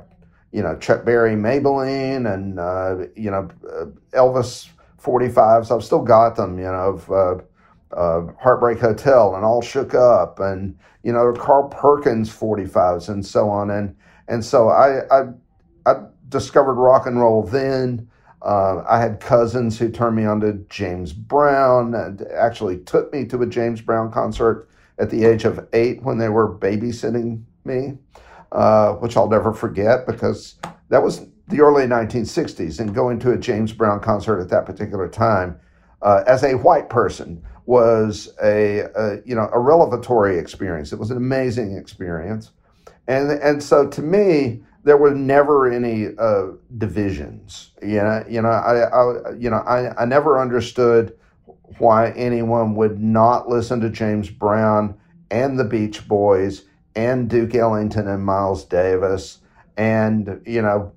you 0.52 0.64
know, 0.64 0.76
Chuck 0.78 1.06
Berry 1.06 1.36
Maybellene 1.36 2.32
and, 2.32 2.60
uh, 2.60 3.08
you 3.16 3.30
know, 3.30 3.50
uh, 3.70 3.86
Elvis 4.18 4.70
45s. 5.02 5.74
I've 5.74 5.84
still 5.84 6.02
got 6.02 6.36
them, 6.36 6.58
you 6.58 6.66
know, 6.66 7.00
of 7.10 7.44
uh, 7.96 8.22
Heartbreak 8.40 8.80
Hotel 8.80 9.36
and 9.36 9.44
All 9.44 9.62
Shook 9.62 9.94
Up 9.94 10.40
and, 10.40 10.78
you 11.04 11.12
know, 11.12 11.34
Carl 11.34 11.70
Perkins 11.70 12.30
45s 12.30 13.10
and 13.10 13.26
so 13.26 13.50
on. 13.50 13.70
And, 13.70 13.96
and 14.28 14.44
so 14.44 14.70
I, 14.70 15.02
I, 15.12 15.24
I 15.86 15.96
discovered 16.30 16.76
rock 16.76 17.06
and 17.06 17.20
roll 17.20 17.44
then. 17.44 18.10
Uh, 18.42 18.84
I 18.90 19.00
had 19.00 19.20
cousins 19.20 19.78
who 19.78 19.90
turned 19.90 20.16
me 20.16 20.26
on 20.26 20.40
to 20.42 20.54
James 20.70 21.14
Brown 21.14 21.94
and 21.94 22.22
actually 22.34 22.80
took 22.80 23.14
me 23.14 23.26
to 23.26 23.42
a 23.42 23.46
James 23.46 23.82
Brown 23.82 24.12
concert 24.12 24.68
at 24.98 25.10
the 25.10 25.26
age 25.26 25.46
of 25.46 25.68
eight 25.74 26.02
when 26.02 26.18
they 26.18 26.30
were 26.30 26.58
babysitting 26.58 27.44
me, 27.66 27.98
uh, 28.52 28.94
which 28.94 29.16
I'll 29.16 29.30
never 29.30 29.54
forget 29.54 30.08
because 30.08 30.56
that 30.90 31.04
was 31.04 31.28
the 31.50 31.62
early 31.62 31.86
1960s. 31.86 32.80
And 32.80 32.96
going 32.96 33.20
to 33.20 33.32
a 33.32 33.38
James 33.38 33.74
Brown 33.74 34.00
concert 34.00 34.40
at 34.40 34.50
that 34.50 34.66
particular 34.66 35.08
time 35.08 35.60
uh, 36.02 36.24
as 36.26 36.44
a 36.44 36.54
white 36.54 36.90
person 36.90 37.44
was 37.72 38.28
a, 38.44 38.80
a, 38.96 39.22
you 39.24 39.34
know 39.34 39.50
a 39.54 39.60
revelatory 39.60 40.38
experience. 40.38 40.92
It 40.92 41.00
was 41.00 41.10
an 41.10 41.16
amazing 41.16 41.78
experience, 41.78 42.52
and 43.08 43.32
and 43.32 43.64
so 43.64 43.88
to 43.88 44.02
me 44.02 44.62
there 44.84 44.98
were 44.98 45.16
never 45.16 45.72
any 45.72 46.10
uh, 46.18 46.48
divisions. 46.78 47.72
You 47.82 48.04
know, 48.04 48.26
you 48.28 48.42
know, 48.42 48.50
I, 48.50 48.82
I, 48.82 49.36
you 49.38 49.50
know, 49.50 49.60
I, 49.60 50.02
I 50.02 50.06
never 50.06 50.42
understood 50.42 51.18
why 51.78 52.12
anyone 52.12 52.76
would 52.76 53.00
not 53.00 53.48
listen 53.48 53.80
to 53.82 53.90
James 53.90 54.30
Brown 54.30 55.00
and 55.30 55.58
the 55.58 55.64
Beach 55.64 56.06
Boys 56.10 56.64
and 56.94 57.30
Duke 57.30 57.56
Ellington 57.56 58.08
and 58.10 58.26
Miles 58.26 58.66
Davis 58.66 59.38
and 59.78 60.42
you 60.46 60.62
know, 60.62 60.92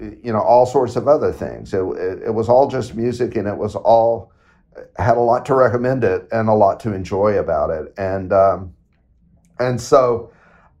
you 0.00 0.32
know, 0.32 0.42
all 0.42 0.66
sorts 0.66 0.96
of 0.96 1.06
other 1.06 1.32
things. 1.32 1.72
It, 1.72 1.84
it, 1.84 2.22
it 2.24 2.34
was 2.34 2.48
all 2.48 2.68
just 2.68 2.96
music, 2.96 3.36
and 3.36 3.46
it 3.46 3.56
was 3.56 3.76
all 3.76 4.31
had 4.96 5.16
a 5.16 5.20
lot 5.20 5.44
to 5.46 5.54
recommend 5.54 6.04
it 6.04 6.28
and 6.32 6.48
a 6.48 6.54
lot 6.54 6.80
to 6.80 6.92
enjoy 6.92 7.38
about 7.38 7.70
it, 7.70 7.92
and 7.96 8.32
um, 8.32 8.74
and 9.58 9.80
so. 9.80 10.32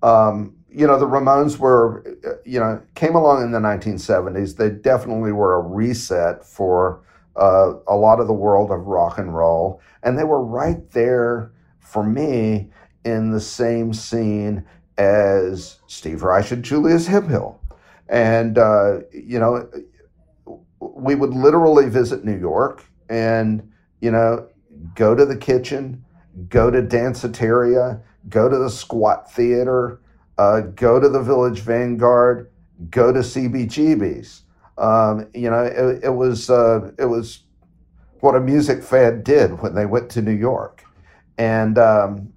Um, 0.02 0.56
you 0.74 0.86
know, 0.86 0.98
the 0.98 1.06
Ramones 1.06 1.58
were, 1.58 2.02
you 2.44 2.58
know, 2.58 2.80
came 2.94 3.14
along 3.14 3.42
in 3.42 3.52
the 3.52 3.58
1970s. 3.58 4.56
They 4.56 4.70
definitely 4.70 5.30
were 5.30 5.54
a 5.54 5.60
reset 5.60 6.44
for 6.44 7.02
uh, 7.36 7.74
a 7.86 7.96
lot 7.96 8.20
of 8.20 8.26
the 8.26 8.32
world 8.32 8.70
of 8.70 8.86
rock 8.86 9.18
and 9.18 9.34
roll. 9.34 9.80
And 10.02 10.18
they 10.18 10.24
were 10.24 10.42
right 10.42 10.90
there 10.90 11.52
for 11.80 12.02
me 12.02 12.70
in 13.04 13.30
the 13.30 13.40
same 13.40 13.92
scene 13.92 14.64
as 14.98 15.78
Steve 15.86 16.22
Reich 16.22 16.50
and 16.50 16.64
Julius 16.64 17.06
Hemphill. 17.06 17.60
And, 18.08 18.58
uh, 18.58 19.00
you 19.12 19.38
know, 19.38 19.68
we 20.80 21.14
would 21.14 21.34
literally 21.34 21.88
visit 21.88 22.24
New 22.24 22.38
York 22.38 22.84
and, 23.08 23.68
you 24.02 24.10
know, 24.10 24.48
go 24.94 25.14
to 25.14 25.24
the 25.24 25.36
kitchen, 25.36 26.04
go 26.48 26.70
to 26.70 26.82
Danceteria, 26.82 28.02
go 28.28 28.48
to 28.48 28.58
the 28.58 28.68
squat 28.68 29.32
theater, 29.32 30.00
uh, 30.36 30.60
go 30.60 31.00
to 31.00 31.08
the 31.08 31.22
Village 31.22 31.60
Vanguard, 31.60 32.50
go 32.90 33.12
to 33.12 33.20
CBGB's. 33.20 34.42
Um, 34.76 35.28
you 35.34 35.48
know, 35.48 35.62
it, 35.62 36.04
it 36.04 36.14
was 36.14 36.50
uh, 36.50 36.90
it 36.98 37.04
was 37.04 37.44
what 38.20 38.34
a 38.34 38.40
music 38.40 38.82
fan 38.82 39.22
did 39.22 39.60
when 39.62 39.74
they 39.74 39.86
went 39.86 40.10
to 40.10 40.22
New 40.22 40.32
York, 40.32 40.84
and 41.38 41.78
um, 41.78 42.32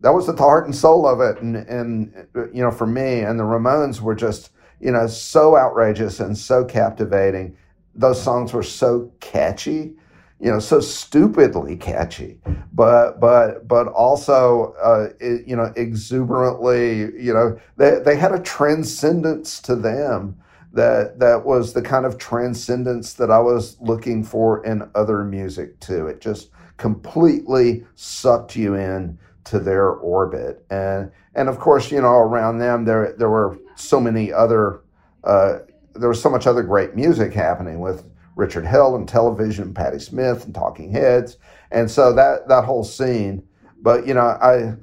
that 0.00 0.14
was 0.14 0.26
the 0.26 0.36
heart 0.36 0.66
and 0.66 0.74
soul 0.74 1.06
of 1.06 1.20
it. 1.20 1.42
And, 1.42 1.56
and 1.56 2.28
you 2.54 2.62
know, 2.62 2.70
for 2.70 2.86
me, 2.86 3.20
and 3.20 3.40
the 3.40 3.44
Ramones 3.44 4.00
were 4.00 4.14
just 4.14 4.50
you 4.80 4.92
know 4.92 5.08
so 5.08 5.56
outrageous 5.56 6.20
and 6.20 6.38
so 6.38 6.64
captivating. 6.64 7.56
Those 7.94 8.22
songs 8.22 8.52
were 8.52 8.62
so 8.62 9.12
catchy 9.20 9.96
you 10.42 10.50
know 10.50 10.58
so 10.58 10.80
stupidly 10.80 11.76
catchy 11.76 12.38
but 12.72 13.20
but 13.20 13.66
but 13.68 13.86
also 13.88 14.74
uh, 14.82 15.08
it, 15.20 15.46
you 15.46 15.54
know 15.54 15.72
exuberantly 15.76 16.98
you 17.22 17.32
know 17.32 17.56
they, 17.76 18.00
they 18.04 18.16
had 18.16 18.32
a 18.32 18.40
transcendence 18.40 19.60
to 19.60 19.76
them 19.76 20.36
that 20.72 21.18
that 21.18 21.44
was 21.44 21.72
the 21.72 21.82
kind 21.82 22.06
of 22.06 22.18
transcendence 22.18 23.14
that 23.14 23.30
I 23.30 23.38
was 23.38 23.76
looking 23.80 24.24
for 24.24 24.64
in 24.64 24.88
other 24.94 25.22
music 25.22 25.78
too. 25.80 26.06
It 26.06 26.20
just 26.20 26.50
completely 26.78 27.84
sucked 27.94 28.56
you 28.56 28.74
in 28.74 29.18
to 29.44 29.58
their 29.58 29.90
orbit. 29.90 30.64
And 30.70 31.10
and 31.34 31.48
of 31.48 31.58
course 31.58 31.90
you 31.90 32.00
know 32.00 32.14
around 32.14 32.58
them 32.58 32.84
there 32.84 33.14
there 33.18 33.30
were 33.30 33.58
so 33.76 34.00
many 34.00 34.32
other 34.32 34.80
uh, 35.24 35.58
there 35.94 36.08
was 36.08 36.20
so 36.20 36.30
much 36.30 36.46
other 36.46 36.62
great 36.62 36.96
music 36.96 37.32
happening 37.32 37.80
with 37.80 38.04
Richard 38.42 38.66
Hell 38.66 38.96
and 38.96 39.08
television, 39.08 39.72
Patti 39.72 40.00
Smith 40.00 40.44
and 40.44 40.52
Talking 40.52 40.90
Heads, 40.90 41.38
and 41.70 41.88
so 41.88 42.12
that 42.12 42.48
that 42.48 42.64
whole 42.64 42.82
scene. 42.82 43.44
But 43.80 44.04
you 44.04 44.14
know, 44.14 44.20
I 44.20 44.74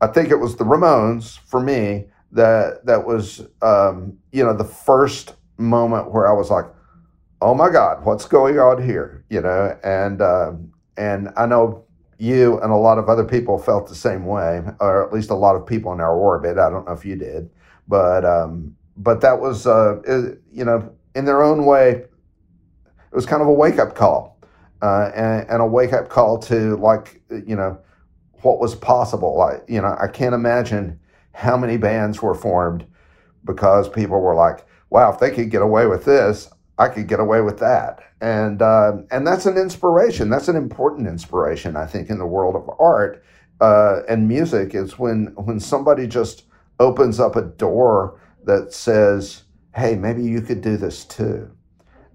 I 0.00 0.06
think 0.06 0.30
it 0.30 0.36
was 0.36 0.56
the 0.56 0.64
Ramones 0.64 1.38
for 1.46 1.60
me 1.60 2.06
that 2.32 2.86
that 2.86 3.06
was 3.06 3.46
um, 3.60 4.16
you 4.32 4.42
know 4.42 4.56
the 4.56 4.64
first 4.64 5.34
moment 5.58 6.12
where 6.12 6.26
I 6.26 6.32
was 6.32 6.50
like, 6.50 6.64
oh 7.42 7.54
my 7.54 7.68
God, 7.68 8.06
what's 8.06 8.24
going 8.24 8.58
on 8.58 8.82
here? 8.82 9.22
You 9.28 9.42
know, 9.42 9.78
and 9.84 10.22
um, 10.22 10.72
and 10.96 11.28
I 11.36 11.44
know 11.44 11.84
you 12.18 12.58
and 12.60 12.72
a 12.72 12.76
lot 12.76 12.96
of 12.96 13.10
other 13.10 13.24
people 13.24 13.58
felt 13.58 13.86
the 13.86 13.94
same 13.94 14.24
way, 14.24 14.62
or 14.80 15.06
at 15.06 15.12
least 15.12 15.28
a 15.28 15.34
lot 15.34 15.56
of 15.56 15.66
people 15.66 15.92
in 15.92 16.00
our 16.00 16.16
orbit. 16.16 16.56
I 16.56 16.70
don't 16.70 16.86
know 16.86 16.92
if 16.92 17.04
you 17.04 17.16
did, 17.16 17.50
but 17.86 18.24
um, 18.24 18.74
but 18.96 19.20
that 19.20 19.40
was 19.40 19.66
uh, 19.66 20.00
it, 20.06 20.40
you 20.50 20.64
know 20.64 20.90
in 21.14 21.26
their 21.26 21.42
own 21.42 21.64
way 21.64 22.04
it 23.14 23.16
was 23.16 23.26
kind 23.26 23.40
of 23.40 23.48
a 23.48 23.52
wake 23.52 23.78
up 23.78 23.94
call 23.94 24.36
uh, 24.82 25.10
and, 25.14 25.48
and, 25.48 25.62
a 25.62 25.66
wake 25.66 25.92
up 25.92 26.08
call 26.08 26.36
to 26.38 26.76
like 26.76 27.22
you 27.30 27.54
know 27.54 27.78
what 28.42 28.58
was 28.58 28.74
possible. 28.74 29.40
I, 29.40 29.60
you 29.72 29.80
know, 29.80 29.96
I 30.00 30.08
can't 30.08 30.34
imagine 30.34 30.98
how 31.32 31.56
many 31.56 31.76
bands 31.76 32.20
were 32.20 32.34
formed 32.34 32.84
because 33.44 33.88
people 33.88 34.20
were 34.20 34.34
like, 34.34 34.66
"Wow, 34.90 35.12
if 35.12 35.20
they 35.20 35.30
could 35.30 35.50
get 35.50 35.62
away 35.62 35.86
with 35.86 36.04
this, 36.04 36.50
I 36.76 36.88
could 36.88 37.06
get 37.06 37.20
away 37.20 37.40
with 37.40 37.60
that. 37.60 38.00
And 38.20 38.60
uh, 38.60 38.96
and 39.12 39.26
that's 39.26 39.46
an 39.46 39.56
inspiration. 39.56 40.28
That's 40.28 40.48
an 40.48 40.56
important 40.56 41.06
inspiration, 41.06 41.76
I 41.76 41.86
think, 41.86 42.10
in 42.10 42.18
the 42.18 42.26
world 42.26 42.56
of 42.56 42.68
art 42.80 43.24
uh, 43.60 44.02
and 44.08 44.28
music 44.28 44.74
is 44.74 44.98
when 44.98 45.26
when 45.36 45.60
somebody 45.60 46.06
just 46.06 46.44
opens 46.80 47.20
up 47.20 47.36
a 47.36 47.42
door 47.42 48.20
that 48.44 48.72
says, 48.72 49.44
"Hey, 49.74 49.94
maybe 49.94 50.22
you 50.22 50.40
could 50.40 50.60
do 50.60 50.76
this 50.76 51.04
too," 51.04 51.50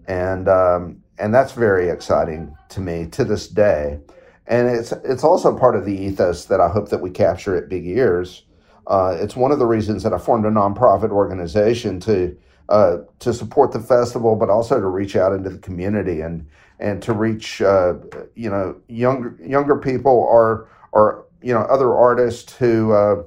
and 0.10 0.50
um, 0.50 1.02
and 1.20 1.34
that's 1.34 1.54
very 1.54 1.88
exciting 1.90 2.58
to 2.70 2.82
me 2.82 3.06
to 3.12 3.24
this 3.24 3.48
day. 3.48 4.00
And 4.48 4.68
it's 4.68 4.92
it's 5.06 5.24
also 5.24 5.58
part 5.58 5.76
of 5.76 5.86
the 5.86 5.94
ethos 5.96 6.46
that 6.46 6.60
I 6.60 6.68
hope 6.68 6.90
that 6.90 7.00
we 7.00 7.12
capture 7.12 7.56
at 7.56 7.70
Big 7.70 7.86
Ears. 7.86 8.44
Uh, 8.88 9.16
it's 9.20 9.36
one 9.36 9.52
of 9.52 9.60
the 9.60 9.68
reasons 9.68 10.02
that 10.02 10.12
I 10.12 10.18
formed 10.18 10.46
a 10.46 10.50
nonprofit 10.50 11.12
organization 11.12 12.00
to 12.02 12.36
uh, 12.70 12.98
to 13.20 13.34
support 13.34 13.72
the 13.72 13.80
festival, 13.80 14.36
but 14.36 14.50
also 14.50 14.80
to 14.80 14.88
reach 14.88 15.16
out 15.16 15.32
into 15.32 15.52
the 15.52 15.60
community 15.60 16.22
and 16.22 16.48
and 16.80 17.04
to 17.04 17.14
reach 17.14 17.62
uh, 17.62 17.94
you 18.36 18.50
know 18.50 18.76
younger 18.88 19.38
younger 19.46 19.78
people 19.78 20.12
or 20.12 20.68
or 20.92 21.26
you 21.44 21.54
know 21.54 21.62
other 21.62 21.94
artists 21.94 22.56
who 22.56 22.94
uh, 22.94 23.22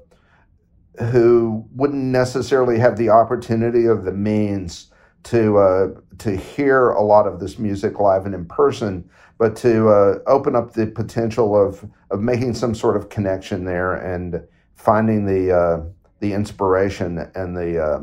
who 1.13 1.65
wouldn't 1.77 2.03
necessarily 2.03 2.81
have 2.81 2.97
the 2.97 3.09
opportunity 3.09 3.87
or 3.87 4.03
the 4.03 4.11
means 4.11 4.89
to 5.25 5.59
uh, 5.59 5.89
to 6.23 6.37
hear 6.37 6.91
a 6.91 7.03
lot 7.03 7.27
of 7.27 7.41
this 7.41 7.59
music 7.59 7.99
live 7.99 8.27
and 8.27 8.35
in 8.35 8.45
person, 8.47 9.09
but 9.39 9.57
to 9.57 9.89
uh, 9.89 10.19
open 10.27 10.55
up 10.55 10.73
the 10.73 10.87
potential 10.87 11.61
of 11.61 11.85
of 12.11 12.21
making 12.21 12.55
some 12.55 12.75
sort 12.75 12.97
of 12.97 13.09
connection 13.09 13.65
there 13.65 13.95
and 13.95 14.43
finding 14.75 15.27
the 15.27 15.53
uh, 15.53 15.83
the 16.21 16.33
inspiration 16.33 17.19
and 17.35 17.57
the 17.57 17.83
uh, 17.83 18.03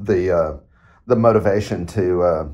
the 0.00 0.30
uh, 0.30 0.56
the 1.06 1.16
motivation 1.16 1.86
to 1.86 2.22
uh, 2.22 2.48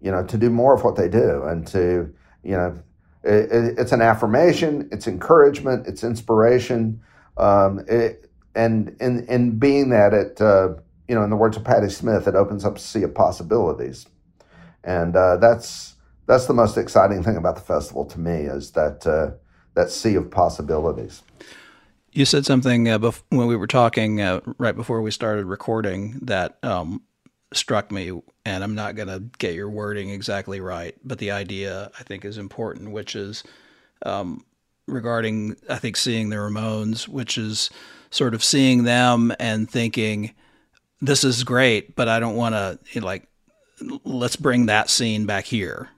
you 0.00 0.10
know 0.10 0.24
to 0.24 0.36
do 0.36 0.50
more 0.50 0.74
of 0.74 0.82
what 0.82 0.96
they 0.96 1.08
do 1.08 1.44
and 1.44 1.66
to 1.66 2.12
you 2.42 2.52
know 2.52 2.78
it, 3.24 3.78
it's 3.78 3.92
an 3.92 4.02
affirmation, 4.02 4.88
it's 4.90 5.06
encouragement, 5.06 5.86
it's 5.86 6.02
inspiration, 6.02 7.00
um, 7.36 7.84
it, 7.86 8.28
and 8.54 8.96
in 9.00 9.24
in 9.28 9.58
being 9.58 9.90
that, 9.90 10.12
it 10.12 10.40
you 11.12 11.18
know, 11.18 11.24
in 11.24 11.28
the 11.28 11.36
words 11.36 11.58
of 11.58 11.64
Patti 11.64 11.90
Smith, 11.90 12.26
it 12.26 12.34
opens 12.34 12.64
up 12.64 12.76
a 12.76 12.80
sea 12.80 13.02
of 13.02 13.14
possibilities, 13.14 14.06
and 14.82 15.14
uh, 15.14 15.36
that's 15.36 15.96
that's 16.24 16.46
the 16.46 16.54
most 16.54 16.78
exciting 16.78 17.22
thing 17.22 17.36
about 17.36 17.54
the 17.54 17.60
festival 17.60 18.06
to 18.06 18.18
me 18.18 18.32
is 18.32 18.70
that 18.70 19.06
uh, 19.06 19.32
that 19.74 19.90
sea 19.90 20.14
of 20.14 20.30
possibilities. 20.30 21.22
You 22.12 22.24
said 22.24 22.46
something 22.46 22.88
uh, 22.88 22.98
bef- 22.98 23.22
when 23.28 23.46
we 23.46 23.56
were 23.56 23.66
talking 23.66 24.22
uh, 24.22 24.40
right 24.56 24.74
before 24.74 25.02
we 25.02 25.10
started 25.10 25.44
recording 25.44 26.18
that 26.22 26.56
um, 26.62 27.02
struck 27.52 27.92
me, 27.92 28.18
and 28.46 28.64
I'm 28.64 28.74
not 28.74 28.96
going 28.96 29.08
to 29.08 29.22
get 29.36 29.52
your 29.52 29.68
wording 29.68 30.08
exactly 30.08 30.60
right, 30.60 30.96
but 31.04 31.18
the 31.18 31.32
idea 31.32 31.90
I 32.00 32.04
think 32.04 32.24
is 32.24 32.38
important, 32.38 32.90
which 32.90 33.14
is 33.14 33.44
um, 34.06 34.46
regarding, 34.86 35.56
I 35.68 35.76
think, 35.76 35.98
seeing 35.98 36.30
the 36.30 36.36
Ramones, 36.36 37.06
which 37.06 37.36
is 37.36 37.68
sort 38.10 38.32
of 38.32 38.42
seeing 38.42 38.84
them 38.84 39.34
and 39.38 39.70
thinking, 39.70 40.32
this 41.02 41.24
is 41.24 41.42
great, 41.44 41.96
but 41.96 42.08
I 42.08 42.20
don't 42.20 42.36
want 42.36 42.54
to, 42.54 43.00
like, 43.00 43.26
let's 44.04 44.36
bring 44.36 44.66
that 44.66 44.88
scene 44.88 45.26
back 45.26 45.44
here, 45.44 45.88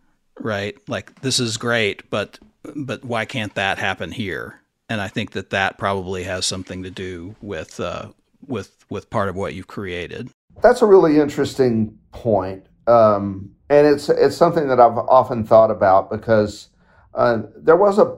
right? 0.40 0.76
Like, 0.88 1.20
this 1.20 1.38
is 1.38 1.58
great, 1.58 2.08
but 2.10 2.38
but 2.74 3.04
why 3.04 3.26
can't 3.26 3.54
that 3.56 3.76
happen 3.78 4.10
here? 4.10 4.60
And 4.88 5.02
I 5.02 5.08
think 5.08 5.32
that 5.32 5.50
that 5.50 5.76
probably 5.76 6.24
has 6.24 6.46
something 6.46 6.82
to 6.82 6.90
do 6.90 7.36
with 7.42 7.78
uh, 7.78 8.08
with 8.46 8.84
with 8.88 9.10
part 9.10 9.28
of 9.28 9.36
what 9.36 9.54
you've 9.54 9.66
created. 9.66 10.30
That's 10.62 10.80
a 10.80 10.86
really 10.86 11.20
interesting 11.20 11.98
point. 12.12 12.64
Um, 12.86 13.54
and 13.68 13.86
it's 13.86 14.08
it's 14.08 14.36
something 14.36 14.68
that 14.68 14.80
I've 14.80 14.96
often 14.96 15.44
thought 15.44 15.70
about 15.70 16.10
because 16.10 16.68
uh, 17.14 17.42
there 17.56 17.76
was 17.76 17.98
a 17.98 18.16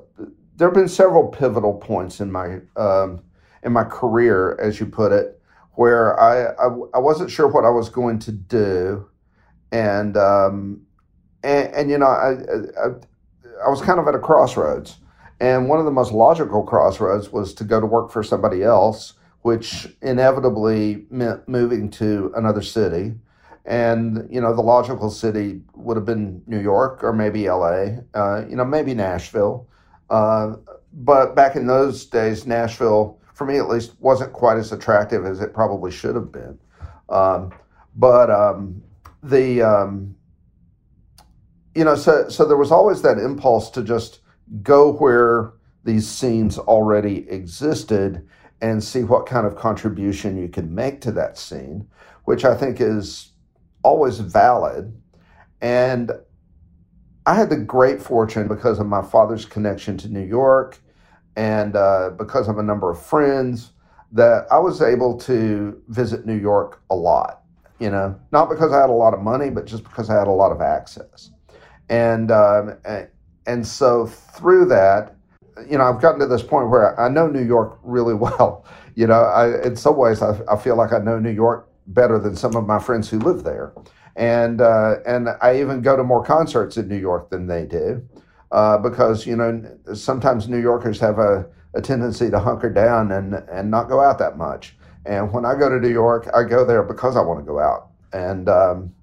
there 0.56 0.68
have 0.68 0.74
been 0.74 0.88
several 0.88 1.28
pivotal 1.28 1.74
points 1.74 2.20
in 2.20 2.30
my 2.30 2.60
um, 2.76 3.22
in 3.64 3.72
my 3.72 3.84
career, 3.84 4.56
as 4.60 4.78
you 4.78 4.86
put 4.86 5.10
it, 5.10 5.35
where 5.76 6.18
I, 6.20 6.52
I, 6.54 6.66
I 6.94 6.98
wasn't 6.98 7.30
sure 7.30 7.48
what 7.48 7.64
I 7.64 7.70
was 7.70 7.88
going 7.88 8.18
to 8.20 8.32
do, 8.32 9.08
and 9.72 10.16
um, 10.16 10.82
and, 11.42 11.74
and, 11.74 11.90
you 11.90 11.98
know 11.98 12.06
I, 12.06 12.32
I 12.32 12.88
I 13.64 13.70
was 13.70 13.80
kind 13.80 13.98
of 13.98 14.06
at 14.08 14.14
a 14.14 14.18
crossroads, 14.18 14.96
and 15.40 15.68
one 15.68 15.78
of 15.78 15.84
the 15.84 15.90
most 15.90 16.12
logical 16.12 16.62
crossroads 16.64 17.30
was 17.30 17.54
to 17.54 17.64
go 17.64 17.80
to 17.80 17.86
work 17.86 18.10
for 18.10 18.22
somebody 18.22 18.62
else 18.62 19.14
which 19.46 19.86
inevitably 20.02 21.06
meant 21.08 21.48
moving 21.48 21.88
to 21.88 22.32
another 22.34 22.60
city. 22.60 23.14
And, 23.64 24.26
you 24.28 24.40
know, 24.40 24.52
the 24.52 24.60
logical 24.60 25.08
city 25.08 25.60
would 25.76 25.96
have 25.96 26.04
been 26.04 26.42
New 26.48 26.58
York 26.58 27.04
or 27.04 27.12
maybe 27.12 27.48
LA, 27.48 27.98
uh, 28.12 28.44
you 28.48 28.56
know, 28.56 28.64
maybe 28.64 28.92
Nashville. 28.92 29.68
Uh, 30.10 30.54
but 30.92 31.36
back 31.36 31.54
in 31.54 31.68
those 31.68 32.06
days, 32.06 32.44
Nashville, 32.44 33.20
for 33.36 33.44
me 33.44 33.58
at 33.58 33.68
least, 33.68 33.92
wasn't 34.00 34.32
quite 34.32 34.56
as 34.56 34.72
attractive 34.72 35.26
as 35.26 35.42
it 35.42 35.52
probably 35.52 35.92
should 35.92 36.14
have 36.14 36.32
been. 36.32 36.58
Um, 37.10 37.52
but 37.94 38.30
um, 38.30 38.82
the, 39.22 39.60
um, 39.60 40.16
you 41.74 41.84
know, 41.84 41.96
so, 41.96 42.30
so 42.30 42.46
there 42.46 42.56
was 42.56 42.72
always 42.72 43.02
that 43.02 43.18
impulse 43.18 43.68
to 43.72 43.82
just 43.82 44.20
go 44.62 44.90
where 44.94 45.52
these 45.84 46.08
scenes 46.08 46.56
already 46.56 47.28
existed 47.28 48.26
and 48.62 48.82
see 48.82 49.04
what 49.04 49.26
kind 49.26 49.46
of 49.46 49.54
contribution 49.54 50.38
you 50.38 50.48
can 50.48 50.74
make 50.74 51.02
to 51.02 51.12
that 51.12 51.36
scene, 51.36 51.86
which 52.24 52.46
I 52.46 52.56
think 52.56 52.80
is 52.80 53.32
always 53.82 54.18
valid. 54.18 54.98
And 55.60 56.10
I 57.26 57.34
had 57.34 57.50
the 57.50 57.58
great 57.58 58.00
fortune 58.00 58.48
because 58.48 58.78
of 58.78 58.86
my 58.86 59.02
father's 59.02 59.44
connection 59.44 59.98
to 59.98 60.08
New 60.08 60.24
York 60.24 60.80
and 61.36 61.76
uh, 61.76 62.10
because 62.16 62.48
of 62.48 62.58
a 62.58 62.62
number 62.62 62.90
of 62.90 63.00
friends 63.00 63.72
that 64.12 64.46
I 64.50 64.58
was 64.58 64.80
able 64.80 65.16
to 65.18 65.80
visit 65.88 66.26
New 66.26 66.38
York 66.38 66.82
a 66.90 66.96
lot. 66.96 67.42
You 67.78 67.90
know, 67.90 68.18
not 68.32 68.48
because 68.48 68.72
I 68.72 68.80
had 68.80 68.88
a 68.88 68.94
lot 68.94 69.12
of 69.12 69.20
money, 69.20 69.50
but 69.50 69.66
just 69.66 69.84
because 69.84 70.08
I 70.08 70.18
had 70.18 70.28
a 70.28 70.32
lot 70.32 70.50
of 70.50 70.62
access. 70.62 71.30
And 71.90 72.30
um, 72.30 72.78
and 73.46 73.66
so 73.66 74.06
through 74.06 74.66
that, 74.66 75.14
you 75.68 75.76
know, 75.76 75.84
I've 75.84 76.00
gotten 76.00 76.20
to 76.20 76.26
this 76.26 76.42
point 76.42 76.70
where 76.70 76.98
I 76.98 77.08
know 77.10 77.26
New 77.26 77.44
York 77.44 77.78
really 77.82 78.14
well. 78.26 78.64
You 78.94 79.06
know, 79.06 79.20
I, 79.20 79.62
in 79.62 79.76
some 79.76 79.96
ways, 79.96 80.22
I, 80.22 80.40
I 80.50 80.56
feel 80.56 80.76
like 80.76 80.94
I 80.94 80.98
know 80.98 81.18
New 81.18 81.30
York 81.30 81.68
better 81.88 82.18
than 82.18 82.34
some 82.34 82.56
of 82.56 82.66
my 82.66 82.78
friends 82.78 83.10
who 83.10 83.18
live 83.18 83.44
there, 83.44 83.74
and 84.16 84.62
uh, 84.62 84.96
and 85.06 85.28
I 85.42 85.60
even 85.60 85.82
go 85.82 85.96
to 85.96 86.02
more 86.02 86.24
concerts 86.24 86.78
in 86.78 86.88
New 86.88 86.96
York 86.96 87.28
than 87.28 87.46
they 87.46 87.66
do, 87.66 88.02
uh, 88.52 88.78
because 88.78 89.26
you 89.26 89.36
know 89.36 89.62
sometimes 89.94 90.48
New 90.48 90.60
Yorkers 90.60 91.00
have 91.00 91.18
a, 91.18 91.46
a 91.74 91.80
tendency 91.80 92.30
to 92.30 92.38
hunker 92.38 92.70
down 92.70 93.12
and 93.12 93.34
and 93.34 93.70
not 93.70 93.88
go 93.88 94.00
out 94.00 94.18
that 94.18 94.36
much. 94.36 94.76
And 95.04 95.32
when 95.32 95.44
I 95.44 95.54
go 95.54 95.68
to 95.68 95.78
New 95.78 95.92
York, 95.92 96.28
I 96.34 96.42
go 96.42 96.64
there 96.64 96.82
because 96.82 97.16
I 97.16 97.20
want 97.20 97.40
to 97.40 97.44
go 97.44 97.60
out, 97.60 97.90
and 98.12 98.48
um, 98.48 98.94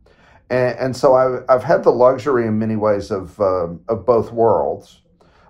and, 0.49 0.77
and 0.79 0.95
so 0.95 1.13
I've 1.13 1.43
I've 1.49 1.63
had 1.63 1.83
the 1.83 1.91
luxury 1.91 2.47
in 2.47 2.59
many 2.59 2.75
ways 2.75 3.11
of 3.11 3.39
um, 3.39 3.81
of 3.87 4.05
both 4.05 4.31
worlds. 4.31 5.01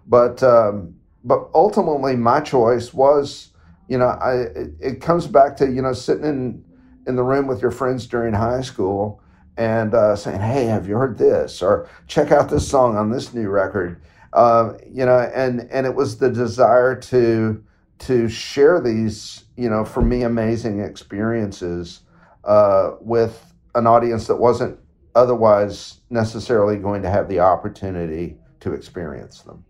But 0.07 0.43
um, 0.43 0.95
but 1.23 1.49
ultimately, 1.53 2.15
my 2.15 2.41
choice 2.41 2.93
was, 2.93 3.49
you 3.87 3.97
know, 3.97 4.07
I 4.07 4.33
it, 4.41 4.71
it, 4.79 5.01
comes 5.01 5.27
back 5.27 5.55
to 5.57 5.71
you 5.71 5.81
know 5.81 5.93
sitting 5.93 6.25
in 6.25 6.65
in 7.07 7.15
the 7.15 7.23
room 7.23 7.47
with 7.47 7.61
your 7.61 7.71
friends 7.71 8.05
during 8.05 8.33
high 8.33 8.61
school 8.61 9.22
and 9.57 9.93
uh, 9.93 10.15
saying, 10.15 10.39
"Hey, 10.39 10.65
have 10.65 10.87
you 10.87 10.95
heard 10.97 11.17
this?" 11.17 11.61
or 11.61 11.89
"Check 12.07 12.31
out 12.31 12.49
this 12.49 12.67
song 12.67 12.97
on 12.97 13.11
this 13.11 13.33
new 13.33 13.49
record." 13.49 14.01
Uh, 14.33 14.73
you 14.89 15.05
know, 15.05 15.19
and 15.19 15.67
and 15.71 15.85
it 15.85 15.95
was 15.95 16.17
the 16.17 16.29
desire 16.29 16.95
to 16.95 17.63
to 17.99 18.27
share 18.27 18.81
these, 18.81 19.45
you 19.55 19.69
know, 19.69 19.85
for 19.85 20.01
me, 20.01 20.23
amazing 20.23 20.79
experiences 20.79 22.01
uh, 22.43 22.91
with 22.99 23.53
an 23.75 23.87
audience 23.87 24.27
that 24.27 24.35
wasn't 24.35 24.77
otherwise 25.15 26.01
necessarily 26.09 26.77
going 26.77 27.01
to 27.03 27.09
have 27.09 27.29
the 27.29 27.39
opportunity 27.39 28.37
to 28.59 28.73
experience 28.73 29.41
them 29.41 29.63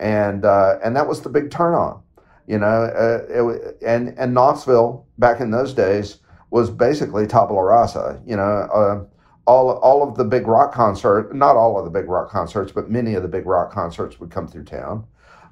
and 0.00 0.44
uh, 0.44 0.78
and 0.82 0.96
that 0.96 1.06
was 1.06 1.20
the 1.20 1.28
big 1.28 1.50
turn 1.50 1.74
on, 1.74 2.02
you 2.46 2.58
know. 2.58 2.66
Uh, 2.66 3.20
it, 3.28 3.76
and 3.86 4.18
and 4.18 4.34
Knoxville 4.34 5.06
back 5.18 5.40
in 5.40 5.50
those 5.50 5.74
days 5.74 6.18
was 6.50 6.70
basically 6.70 7.26
tabula 7.26 7.62
rasa, 7.62 8.20
you 8.26 8.34
know. 8.34 9.08
All 9.46 9.70
all 9.78 10.08
of 10.08 10.16
the 10.16 10.24
big 10.24 10.46
rock 10.46 10.72
concert, 10.72 11.34
not 11.34 11.56
all 11.56 11.78
of 11.78 11.84
the 11.84 11.90
big 11.90 12.08
rock 12.08 12.30
concerts, 12.30 12.72
but 12.72 12.90
many 12.90 13.14
of 13.14 13.22
the 13.22 13.28
big 13.28 13.46
rock 13.46 13.72
concerts 13.72 14.20
would 14.20 14.30
come 14.30 14.46
through 14.46 14.64
town. 14.64 15.06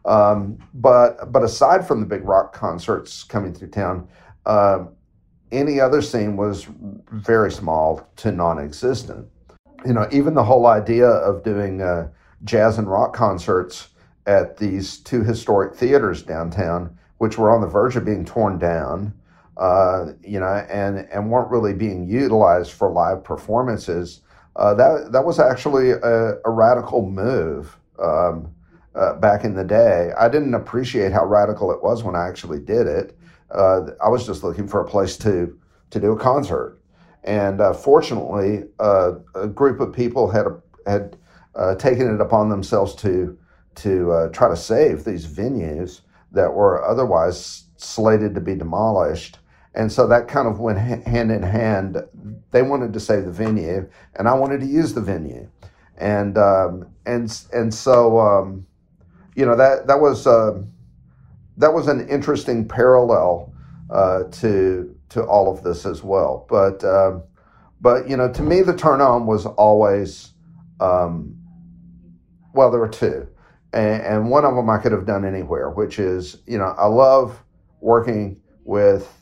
Um, 0.04 0.58
but 0.74 1.32
but 1.32 1.42
aside 1.42 1.86
from 1.86 2.00
the 2.00 2.06
big 2.06 2.24
rock 2.24 2.52
concerts 2.52 3.24
coming 3.24 3.52
through 3.52 3.70
town, 3.70 4.08
uh, 4.46 4.84
any 5.52 5.80
other 5.80 6.02
scene 6.02 6.36
was 6.36 6.66
very 7.10 7.50
small 7.50 8.08
to 8.16 8.30
non-existent. 8.30 9.26
You 9.84 9.92
know, 9.92 10.08
even 10.10 10.34
the 10.34 10.44
whole 10.44 10.66
idea 10.66 11.06
of 11.06 11.42
doing 11.42 11.82
uh, 11.82 12.08
jazz 12.44 12.78
and 12.78 12.88
rock 12.88 13.14
concerts 13.14 13.88
at 14.26 14.56
these 14.56 14.98
two 14.98 15.22
historic 15.22 15.74
theaters 15.74 16.22
downtown, 16.22 16.96
which 17.18 17.38
were 17.38 17.50
on 17.50 17.60
the 17.60 17.66
verge 17.66 17.96
of 17.96 18.04
being 18.04 18.24
torn 18.24 18.58
down, 18.58 19.12
uh, 19.58 20.12
you 20.22 20.40
know, 20.40 20.46
and 20.70 21.08
and 21.12 21.30
weren't 21.30 21.50
really 21.50 21.74
being 21.74 22.06
utilized 22.08 22.72
for 22.72 22.90
live 22.90 23.24
performances. 23.24 24.22
uh, 24.56 24.74
that 24.74 25.12
that 25.12 25.24
was 25.24 25.38
actually 25.38 25.90
a, 25.92 26.34
a 26.44 26.50
radical 26.50 27.08
move 27.08 27.78
um, 28.02 28.52
uh, 28.94 29.14
back 29.14 29.44
in 29.44 29.54
the 29.54 29.64
day. 29.64 30.12
I 30.18 30.28
didn't 30.28 30.54
appreciate 30.54 31.12
how 31.12 31.24
radical 31.24 31.70
it 31.72 31.82
was 31.82 32.02
when 32.02 32.16
I 32.16 32.26
actually 32.28 32.58
did 32.60 32.86
it. 32.86 33.16
Uh, 33.50 33.92
I 34.04 34.08
was 34.08 34.26
just 34.26 34.42
looking 34.42 34.68
for 34.68 34.80
a 34.80 34.86
place 34.86 35.16
to 35.18 35.56
to 35.90 36.00
do 36.00 36.12
a 36.12 36.18
concert, 36.18 36.78
and 37.24 37.60
uh, 37.60 37.72
fortunately, 37.72 38.64
uh, 38.80 39.12
a 39.34 39.46
group 39.46 39.80
of 39.80 39.92
people 39.92 40.30
had 40.30 40.46
had 40.86 41.16
taken 41.78 42.14
it 42.14 42.20
upon 42.20 42.48
themselves 42.50 42.94
to 42.96 43.38
to 43.76 44.28
try 44.32 44.48
to 44.48 44.56
save 44.56 45.04
these 45.04 45.26
venues 45.26 46.00
that 46.32 46.52
were 46.52 46.84
otherwise 46.84 47.64
slated 47.76 48.34
to 48.34 48.40
be 48.40 48.54
demolished. 48.54 49.38
And 49.74 49.92
so 49.92 50.06
that 50.08 50.28
kind 50.28 50.48
of 50.48 50.60
went 50.60 50.78
hand 50.78 51.30
in 51.30 51.42
hand. 51.42 52.02
They 52.50 52.62
wanted 52.62 52.92
to 52.94 53.00
save 53.00 53.24
the 53.24 53.30
venue, 53.30 53.88
and 54.16 54.26
I 54.28 54.34
wanted 54.34 54.60
to 54.60 54.66
use 54.66 54.94
the 54.94 55.00
venue, 55.00 55.48
and 55.96 56.36
um, 56.38 56.88
and 57.06 57.42
and 57.52 57.72
so 57.72 58.18
um, 58.18 58.66
you 59.36 59.44
know 59.44 59.56
that 59.56 59.86
that 59.86 60.00
was 60.00 60.26
uh, 60.26 60.60
that 61.58 61.72
was 61.72 61.86
an 61.86 62.08
interesting 62.08 62.66
parallel 62.66 63.52
uh, 63.90 64.24
to 64.24 64.96
to 65.10 65.22
all 65.22 65.52
of 65.52 65.62
this 65.62 65.86
as 65.86 66.02
well. 66.02 66.46
But 66.48 66.82
um, 66.82 67.22
but 67.80 68.08
you 68.08 68.16
know, 68.16 68.32
to 68.32 68.42
me, 68.42 68.62
the 68.62 68.74
turn 68.74 69.00
on 69.00 69.26
was 69.26 69.46
always 69.46 70.32
um, 70.80 71.36
well, 72.54 72.70
there 72.70 72.80
were 72.80 72.88
two 72.88 73.28
and, 73.72 74.02
and 74.02 74.30
one 74.30 74.44
of 74.44 74.54
them 74.54 74.70
I 74.70 74.78
could 74.78 74.92
have 74.92 75.06
done 75.06 75.24
anywhere, 75.24 75.70
which 75.70 75.98
is, 75.98 76.38
you 76.46 76.58
know, 76.58 76.74
I 76.78 76.86
love 76.86 77.42
working 77.80 78.40
with 78.64 79.12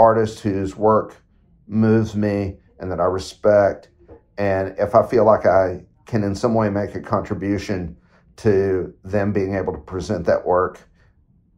artists 0.00 0.40
whose 0.40 0.74
work 0.74 1.22
moves 1.68 2.16
me 2.16 2.56
and 2.78 2.90
that 2.90 3.00
I 3.00 3.04
respect. 3.04 3.90
And 4.38 4.74
if 4.78 4.94
I 4.94 5.06
feel 5.06 5.26
like 5.26 5.44
I 5.44 5.84
can 6.06 6.24
in 6.24 6.34
some 6.34 6.54
way 6.54 6.70
make 6.70 6.94
a 6.94 7.00
contribution 7.00 7.96
to 8.36 8.94
them 9.04 9.32
being 9.32 9.54
able 9.54 9.74
to 9.74 9.78
present 9.78 10.24
that 10.24 10.46
work 10.46 10.88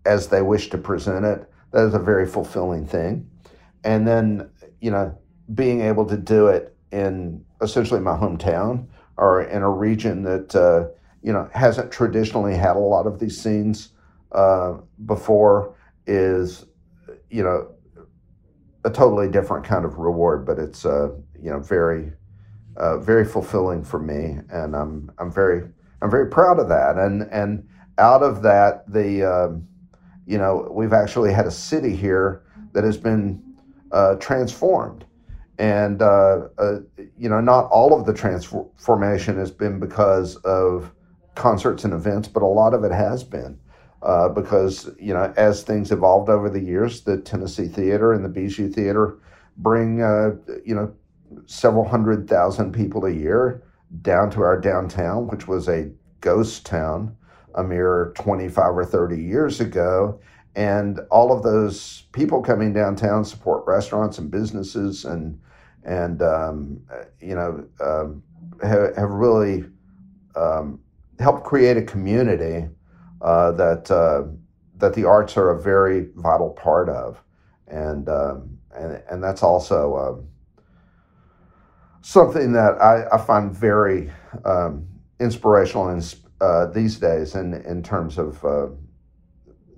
as 0.04 0.26
they 0.28 0.42
wish 0.42 0.68
to 0.70 0.78
present 0.78 1.24
it, 1.24 1.48
that 1.70 1.86
is 1.86 1.94
a 1.94 1.98
very 2.00 2.26
fulfilling 2.26 2.84
thing. 2.84 3.30
And 3.84 4.06
then, 4.06 4.50
you 4.80 4.90
know, 4.90 5.16
being 5.54 5.80
able 5.82 6.04
to 6.06 6.16
do 6.16 6.48
it 6.48 6.76
in 6.90 7.44
essentially 7.62 8.00
my 8.00 8.16
hometown 8.16 8.88
or 9.16 9.42
in 9.42 9.62
a 9.62 9.70
region 9.70 10.24
that, 10.24 10.54
uh, 10.56 10.88
you 11.22 11.32
know, 11.32 11.48
hasn't 11.54 11.92
traditionally 11.92 12.56
had 12.56 12.74
a 12.74 12.80
lot 12.80 13.06
of 13.06 13.20
these 13.20 13.40
scenes 13.40 13.90
uh, 14.32 14.74
before 15.06 15.76
is, 16.06 16.66
you 17.30 17.44
know, 17.44 17.68
a 18.84 18.90
totally 18.90 19.28
different 19.28 19.64
kind 19.64 19.84
of 19.84 19.98
reward, 19.98 20.44
but 20.44 20.58
it's, 20.58 20.84
uh, 20.84 21.10
you 21.40 21.50
know, 21.50 21.60
very, 21.60 22.12
uh, 22.76 22.98
very 22.98 23.24
fulfilling 23.24 23.84
for 23.84 23.98
me. 23.98 24.38
And 24.50 24.74
I'm, 24.74 25.10
I'm 25.18 25.30
very, 25.30 25.68
I'm 26.00 26.10
very 26.10 26.28
proud 26.28 26.58
of 26.58 26.68
that. 26.68 26.96
And, 26.96 27.22
and 27.30 27.66
out 27.98 28.22
of 28.22 28.42
that, 28.42 28.90
the, 28.90 29.24
um, 29.24 29.68
you 30.26 30.38
know, 30.38 30.68
we've 30.70 30.92
actually 30.92 31.32
had 31.32 31.46
a 31.46 31.50
city 31.50 31.94
here 31.94 32.42
that 32.72 32.84
has 32.84 32.96
been 32.96 33.42
uh, 33.92 34.16
transformed 34.16 35.04
and 35.58 36.02
uh, 36.02 36.48
uh, 36.58 36.80
you 37.16 37.28
know 37.28 37.40
not 37.40 37.66
all 37.66 37.98
of 37.98 38.06
the 38.06 38.12
transformation 38.12 39.36
has 39.36 39.50
been 39.50 39.78
because 39.78 40.36
of 40.36 40.90
concerts 41.34 41.84
and 41.84 41.94
events, 41.94 42.28
but 42.28 42.42
a 42.42 42.46
lot 42.46 42.74
of 42.74 42.84
it 42.84 42.92
has 42.92 43.22
been. 43.24 43.58
Uh, 44.02 44.28
because 44.28 44.90
you 44.98 45.14
know, 45.14 45.32
as 45.36 45.62
things 45.62 45.92
evolved 45.92 46.28
over 46.28 46.50
the 46.50 46.60
years, 46.60 47.02
the 47.02 47.18
Tennessee 47.18 47.68
Theater 47.68 48.12
and 48.12 48.24
the 48.24 48.28
Bijou 48.28 48.68
Theater 48.68 49.18
bring 49.58 50.02
uh, 50.02 50.32
you 50.64 50.74
know 50.74 50.92
several 51.46 51.86
hundred 51.86 52.28
thousand 52.28 52.72
people 52.72 53.04
a 53.04 53.12
year 53.12 53.62
down 54.00 54.30
to 54.30 54.42
our 54.42 54.58
downtown, 54.60 55.28
which 55.28 55.46
was 55.46 55.68
a 55.68 55.90
ghost 56.20 56.66
town 56.66 57.14
a 57.54 57.62
mere 57.62 58.12
25 58.16 58.76
or 58.76 58.84
30 58.84 59.22
years 59.22 59.60
ago. 59.60 60.18
And 60.54 61.00
all 61.10 61.32
of 61.32 61.42
those 61.42 62.04
people 62.12 62.42
coming 62.42 62.72
downtown 62.72 63.24
support 63.24 63.64
restaurants 63.66 64.18
and 64.18 64.30
businesses 64.30 65.04
and 65.04 65.38
and 65.84 66.22
um, 66.22 66.80
you 67.20 67.34
know 67.34 67.64
um, 67.80 68.22
have, 68.62 68.94
have 68.96 69.10
really 69.10 69.64
um, 70.36 70.78
help 71.18 71.42
create 71.42 71.76
a 71.76 71.82
community 71.82 72.68
uh, 73.22 73.52
that 73.52 73.90
uh, 73.90 74.24
that 74.76 74.94
the 74.94 75.04
arts 75.04 75.36
are 75.36 75.50
a 75.50 75.62
very 75.62 76.08
vital 76.16 76.50
part 76.50 76.88
of, 76.88 77.22
and 77.68 78.08
um, 78.08 78.58
and 78.74 79.02
and 79.10 79.22
that's 79.22 79.42
also 79.42 79.96
um, 79.96 80.28
something 82.02 82.52
that 82.52 82.80
I, 82.80 83.06
I 83.12 83.18
find 83.18 83.54
very 83.54 84.10
um, 84.44 84.86
inspirational 85.20 85.88
in 85.90 86.02
uh, 86.40 86.66
these 86.66 86.98
days 86.98 87.34
in 87.34 87.54
in 87.54 87.82
terms 87.82 88.18
of 88.18 88.44
uh, 88.44 88.66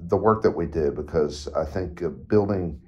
the 0.09 0.17
work 0.17 0.43
that 0.43 0.51
we 0.51 0.67
do 0.67 0.91
because 0.91 1.49
I 1.49 1.65
think 1.65 2.03
building 2.29 2.81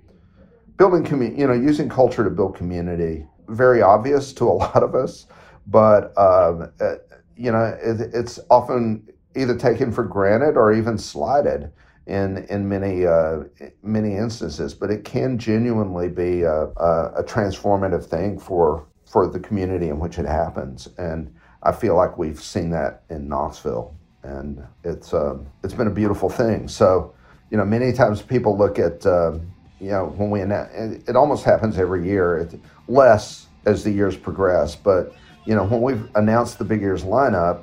building 0.76 1.04
community 1.04 1.40
you 1.40 1.46
know 1.46 1.54
using 1.54 1.88
culture 1.88 2.24
to 2.24 2.30
build 2.30 2.56
community 2.56 3.26
very 3.48 3.82
obvious 3.82 4.32
to 4.34 4.44
a 4.48 4.52
lot 4.64 4.82
of 4.82 4.94
us. 4.94 5.26
But 5.66 6.16
um, 6.16 6.72
uh, 6.80 6.94
you 7.36 7.52
know, 7.52 7.76
it, 7.82 8.00
it's 8.14 8.40
often 8.50 9.06
either 9.36 9.56
taken 9.56 9.92
for 9.92 10.04
granted 10.04 10.56
or 10.56 10.72
even 10.72 10.98
slighted 10.98 11.72
in 12.06 12.46
in 12.48 12.68
many 12.68 13.06
uh, 13.06 13.40
many 13.82 14.16
instances. 14.16 14.74
But 14.74 14.90
it 14.90 15.04
can 15.04 15.38
genuinely 15.38 16.08
be 16.08 16.42
a, 16.42 16.64
a, 16.76 17.12
a, 17.16 17.24
transformative 17.24 18.04
thing 18.04 18.38
for 18.38 18.86
for 19.04 19.26
the 19.26 19.40
community 19.40 19.88
in 19.88 19.98
which 19.98 20.18
it 20.18 20.26
happens, 20.26 20.88
and 20.98 21.34
I 21.62 21.72
feel 21.72 21.96
like 21.96 22.16
we've 22.18 22.42
seen 22.42 22.70
that 22.70 23.02
in 23.10 23.28
Knoxville, 23.28 23.94
and 24.22 24.64
it's 24.84 25.12
uh, 25.12 25.38
it's 25.64 25.74
been 25.74 25.88
a 25.88 25.94
beautiful 25.94 26.28
thing. 26.28 26.68
So, 26.68 27.14
you 27.50 27.56
know, 27.56 27.64
many 27.64 27.92
times 27.92 28.22
people 28.22 28.56
look 28.56 28.78
at 28.78 29.04
uh, 29.04 29.38
you 29.80 29.90
know 29.90 30.06
when 30.16 30.30
we 30.30 30.40
announce, 30.40 30.72
it 31.08 31.16
almost 31.16 31.44
happens 31.44 31.78
every 31.78 32.06
year. 32.08 32.38
It's 32.38 32.54
less 32.88 33.46
as 33.64 33.82
the 33.82 33.90
years 33.90 34.16
progress, 34.16 34.76
but 34.76 35.12
you 35.44 35.54
know, 35.54 35.64
when 35.64 35.80
we've 35.80 36.08
announced 36.16 36.58
the 36.58 36.64
Big 36.64 36.82
Ears 36.82 37.04
lineup, 37.04 37.62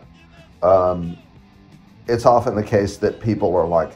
um, 0.61 1.17
it's 2.07 2.25
often 2.25 2.55
the 2.55 2.63
case 2.63 2.97
that 2.97 3.19
people 3.19 3.55
are 3.55 3.67
like, 3.67 3.93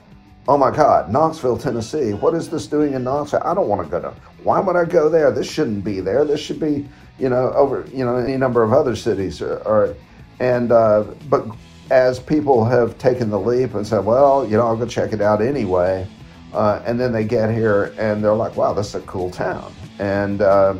oh 0.47 0.57
my 0.57 0.71
God, 0.71 1.11
Knoxville, 1.11 1.57
Tennessee, 1.57 2.13
what 2.13 2.33
is 2.33 2.49
this 2.49 2.67
doing 2.67 2.93
in 2.93 3.03
Knoxville? 3.03 3.41
I 3.43 3.53
don't 3.53 3.67
want 3.67 3.83
to 3.83 3.89
go 3.89 4.01
to, 4.01 4.13
why 4.43 4.59
would 4.59 4.75
I 4.75 4.85
go 4.85 5.09
there? 5.09 5.31
This 5.31 5.49
shouldn't 5.49 5.83
be 5.83 5.99
there. 5.99 6.23
This 6.23 6.39
should 6.39 6.59
be, 6.59 6.87
you 7.19 7.29
know, 7.29 7.51
over, 7.53 7.85
you 7.93 8.05
know, 8.05 8.15
any 8.15 8.37
number 8.37 8.63
of 8.63 8.71
other 8.71 8.95
cities. 8.95 9.41
Or, 9.41 9.95
and, 10.39 10.71
uh, 10.71 11.03
but 11.29 11.45
as 11.91 12.19
people 12.19 12.63
have 12.63 12.97
taken 12.97 13.29
the 13.29 13.39
leap 13.39 13.73
and 13.73 13.85
said, 13.85 14.05
well, 14.05 14.45
you 14.47 14.55
know, 14.55 14.67
I'll 14.67 14.77
go 14.77 14.85
check 14.85 15.11
it 15.11 15.21
out 15.21 15.41
anyway. 15.41 16.07
Uh, 16.53 16.81
and 16.85 16.99
then 16.99 17.11
they 17.11 17.25
get 17.25 17.53
here 17.53 17.93
and 17.97 18.23
they're 18.23 18.33
like, 18.33 18.55
wow, 18.55 18.73
this 18.73 18.89
is 18.89 18.95
a 18.95 19.01
cool 19.01 19.29
town. 19.29 19.73
And, 19.99 20.41
uh, 20.41 20.75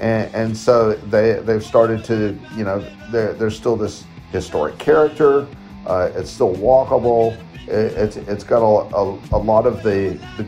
and, 0.00 0.34
and 0.34 0.56
so 0.56 0.94
they 0.94 1.34
they've 1.34 1.64
started 1.64 2.04
to 2.04 2.38
you 2.56 2.64
know 2.64 2.84
there, 3.10 3.32
there's 3.32 3.56
still 3.56 3.76
this 3.76 4.04
historic 4.32 4.78
character. 4.78 5.46
Uh, 5.86 6.10
it's 6.14 6.30
still 6.30 6.54
walkable. 6.54 7.38
It, 7.66 7.92
it's 7.92 8.16
it's 8.16 8.44
got 8.44 8.62
a, 8.62 8.94
a, 8.94 9.18
a 9.32 9.38
lot 9.38 9.66
of 9.66 9.82
the, 9.82 10.18
the 10.36 10.46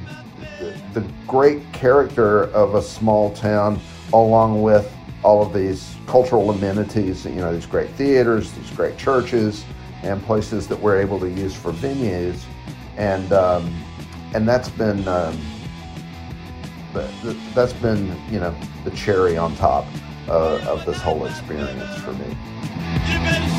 the 0.95 1.07
great 1.27 1.61
character 1.73 2.45
of 2.53 2.75
a 2.75 2.83
small 2.83 3.35
town, 3.35 3.81
along 4.13 4.63
with 4.63 4.91
all 5.23 5.43
of 5.45 5.53
these 5.53 5.95
cultural 6.07 6.51
amenities. 6.51 7.25
You 7.25 7.33
know, 7.37 7.53
these 7.53 7.67
great 7.67 7.91
theaters, 7.91 8.53
these 8.53 8.71
great 8.71 8.97
churches, 8.97 9.65
and 10.03 10.23
places 10.25 10.67
that 10.69 10.81
we're 10.81 11.01
able 11.01 11.21
to 11.21 11.29
use 11.31 11.55
for 11.55 11.73
venues, 11.73 12.43
and 12.97 13.33
um, 13.33 13.75
and 14.35 14.49
that's 14.49 14.69
been. 14.69 15.07
Um, 15.07 15.39
that's 17.55 17.75
been, 17.75 18.17
you 18.31 18.41
know, 18.41 18.55
the 18.85 18.91
cherry 18.93 19.37
on 19.37 19.55
top 19.57 19.85
uh, 20.29 20.59
of 20.67 20.85
this 20.87 20.99
whole 20.99 21.27
experience 21.27 21.95
for 21.99 22.13
me. 22.15 23.56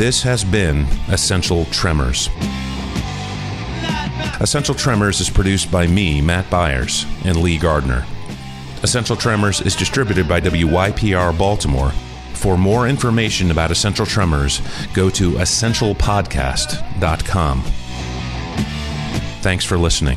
This 0.00 0.22
has 0.22 0.44
been 0.44 0.86
Essential 1.08 1.66
Tremors. 1.66 2.30
Essential 4.40 4.74
Tremors 4.74 5.20
is 5.20 5.28
produced 5.28 5.70
by 5.70 5.86
me, 5.86 6.22
Matt 6.22 6.48
Byers, 6.48 7.04
and 7.26 7.42
Lee 7.42 7.58
Gardner. 7.58 8.06
Essential 8.82 9.14
Tremors 9.14 9.60
is 9.60 9.76
distributed 9.76 10.26
by 10.26 10.40
WYPR 10.40 11.36
Baltimore. 11.36 11.90
For 12.32 12.56
more 12.56 12.88
information 12.88 13.50
about 13.50 13.70
Essential 13.70 14.06
Tremors, 14.06 14.62
go 14.94 15.10
to 15.10 15.32
essentialpodcast.com. 15.32 17.62
Thanks 19.42 19.66
for 19.66 19.76
listening. 19.76 20.16